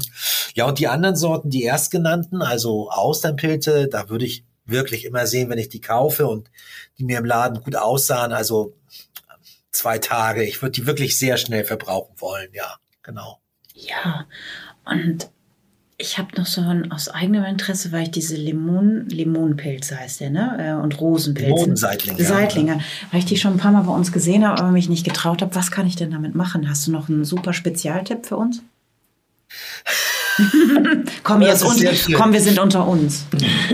[0.54, 5.48] Ja, und die anderen Sorten, die erstgenannten, also Austernpilze, da würde ich wirklich immer sehen,
[5.48, 6.50] wenn ich die kaufe und
[6.98, 8.76] die mir im Laden gut aussahen, also
[9.72, 10.44] zwei Tage.
[10.44, 13.40] Ich würde die wirklich sehr schnell verbrauchen wollen, ja, genau.
[13.74, 14.26] Ja,
[14.84, 15.30] und
[16.00, 20.30] ich habe noch so ein, aus eigenem Interesse, weil ich diese Limon, Limonpilze heißt der,
[20.30, 20.56] ne?
[20.58, 21.50] Äh, und Rosenpilze.
[21.50, 22.24] Limonenseitlinge.
[22.24, 22.72] Seitlinge.
[22.72, 22.80] Ja.
[23.10, 25.42] Weil ich die schon ein paar Mal bei uns gesehen habe, aber mich nicht getraut
[25.42, 25.54] habe.
[25.54, 26.68] Was kann ich denn damit machen?
[26.68, 28.62] Hast du noch einen super Spezialtipp für uns?
[31.22, 31.82] komm, jetzt und,
[32.14, 33.24] komm, wir sind unter uns.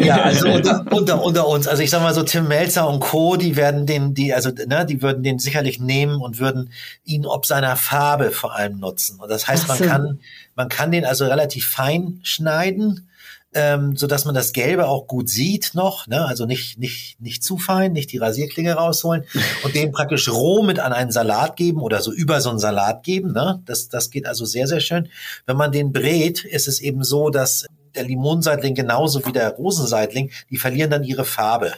[0.00, 1.68] Ja, also unter, unter, unter, uns.
[1.68, 4.86] Also ich sag mal so, Tim Melzer und Co., die werden den, die, also, ne,
[4.86, 6.70] die würden den sicherlich nehmen und würden
[7.04, 9.18] ihn ob seiner Farbe vor allem nutzen.
[9.20, 9.74] Und das heißt, so.
[9.74, 10.20] man kann,
[10.54, 13.08] man kann den also relativ fein schneiden,
[13.54, 16.26] ähm, so dass man das Gelbe auch gut sieht noch, ne?
[16.26, 19.24] also nicht, nicht, nicht zu fein, nicht die Rasierklinge rausholen
[19.64, 23.02] und den praktisch roh mit an einen Salat geben oder so über so einen Salat
[23.02, 23.32] geben.
[23.32, 23.62] Ne?
[23.64, 25.08] Das, das geht also sehr, sehr schön.
[25.46, 30.30] Wenn man den brät, ist es eben so, dass der Limonseitling genauso wie der Rosenseitling,
[30.50, 31.72] die verlieren dann ihre Farbe.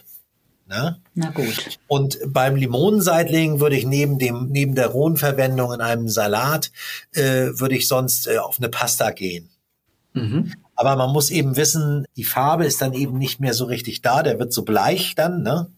[0.66, 1.00] Ne?
[1.14, 1.78] Na gut.
[1.86, 6.70] Und beim Limonenseitling würde ich neben dem neben der rohen Verwendung in einem Salat
[7.14, 9.48] äh, würde ich sonst äh, auf eine Pasta gehen.
[10.18, 10.52] Mhm.
[10.74, 14.22] Aber man muss eben wissen, die Farbe ist dann eben nicht mehr so richtig da.
[14.22, 15.70] Der wird so bleich dann, ne?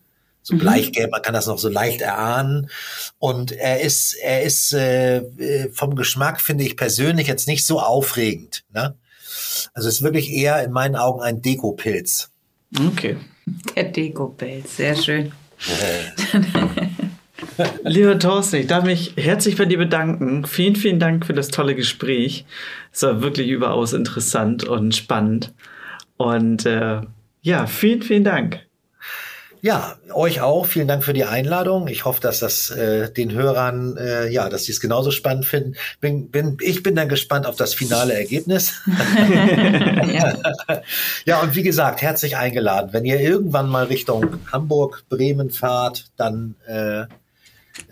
[0.42, 0.60] So mhm.
[0.60, 2.70] bleichgelb, man kann das noch so leicht erahnen.
[3.18, 7.80] Und er ist, er ist äh, äh vom Geschmack, finde ich persönlich jetzt nicht so
[7.80, 8.64] aufregend.
[8.72, 8.94] Ne?
[9.74, 12.30] Also es ist wirklich eher in meinen Augen ein Dekopilz.
[12.78, 13.16] Okay.
[13.76, 15.32] Der Dekopilz, sehr schön.
[17.84, 20.46] Lieber Thorsten, ich darf mich herzlich bei dir bedanken.
[20.46, 22.46] Vielen, vielen Dank für das tolle Gespräch.
[22.92, 25.52] Es war wirklich überaus interessant und spannend.
[26.16, 27.00] Und äh,
[27.42, 28.60] ja, vielen, vielen Dank.
[29.62, 30.66] Ja, euch auch.
[30.66, 31.86] Vielen Dank für die Einladung.
[31.88, 35.74] Ich hoffe, dass das äh, den Hörern, äh, ja, dass sie es genauso spannend finden.
[36.00, 38.80] Bin, bin, ich bin dann gespannt auf das finale Ergebnis.
[40.12, 40.34] ja.
[41.26, 42.92] ja, und wie gesagt, herzlich eingeladen.
[42.92, 47.04] Wenn ihr irgendwann mal Richtung Hamburg, Bremen fahrt, dann äh,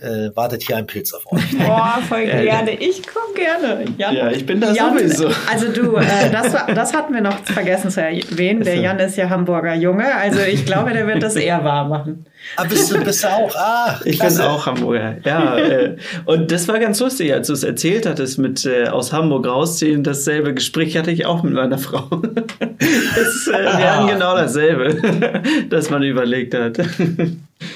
[0.00, 1.58] äh, wartet hier ein Pilz auf euch.
[1.58, 2.72] Boah, voll gerne.
[2.72, 3.84] Ich komme gerne.
[3.96, 5.30] Jan, ja, ich bin da Jan, sowieso.
[5.50, 8.62] Also du, äh, das, das hatten wir noch vergessen zu erwähnen.
[8.62, 10.14] Der Jan ist ja Hamburger Junge.
[10.14, 12.26] Also ich glaube, der wird das eher wahr machen.
[12.56, 13.54] Ah, bist du, bist du auch?
[13.54, 15.56] Ah, ich bin auch Hamburger, ja.
[15.56, 19.46] Äh, und das war ganz lustig, als du es erzählt hattest mit äh, aus Hamburg
[19.46, 20.02] rausziehen.
[20.02, 22.08] Dasselbe Gespräch hatte ich auch mit meiner Frau.
[22.10, 26.78] Das, äh, wir hatten genau dasselbe, dass man überlegt hat.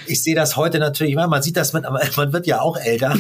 [0.07, 1.29] Ich sehe das heute natürlich immer.
[1.29, 1.85] Man sieht das mit,
[2.17, 3.15] man wird ja auch älter.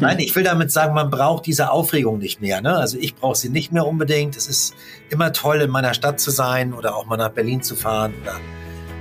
[0.00, 2.60] Nein, ich will damit sagen, man braucht diese Aufregung nicht mehr.
[2.60, 2.76] Ne?
[2.76, 4.36] Also ich brauche sie nicht mehr unbedingt.
[4.36, 4.74] Es ist
[5.10, 8.36] immer toll, in meiner Stadt zu sein oder auch mal nach Berlin zu fahren oder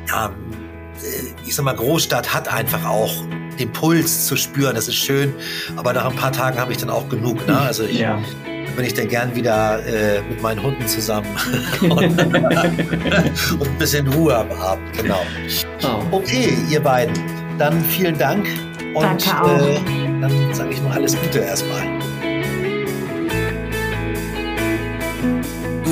[0.07, 0.32] ja,
[1.45, 3.14] ich sag mal, Großstadt hat einfach auch
[3.60, 4.76] den Puls zu spüren.
[4.76, 5.34] Das ist schön.
[5.76, 7.45] Aber nach ein paar Tagen habe ich dann auch genug.
[7.47, 7.60] Ne?
[7.60, 8.20] Also ich, ja.
[8.76, 11.28] bin ich dann gern wieder äh, mit meinen Hunden zusammen
[11.82, 14.93] und, und, ein bisschen Ruhe am Abend.
[14.93, 15.22] Genau.
[15.84, 16.18] Oh.
[16.18, 17.14] Okay, ihr beiden.
[17.58, 18.47] Dann vielen Dank.
[18.95, 19.60] Und Danke auch.
[19.60, 19.80] Äh,
[20.22, 21.99] dann sage ich nur alles Gute erstmal.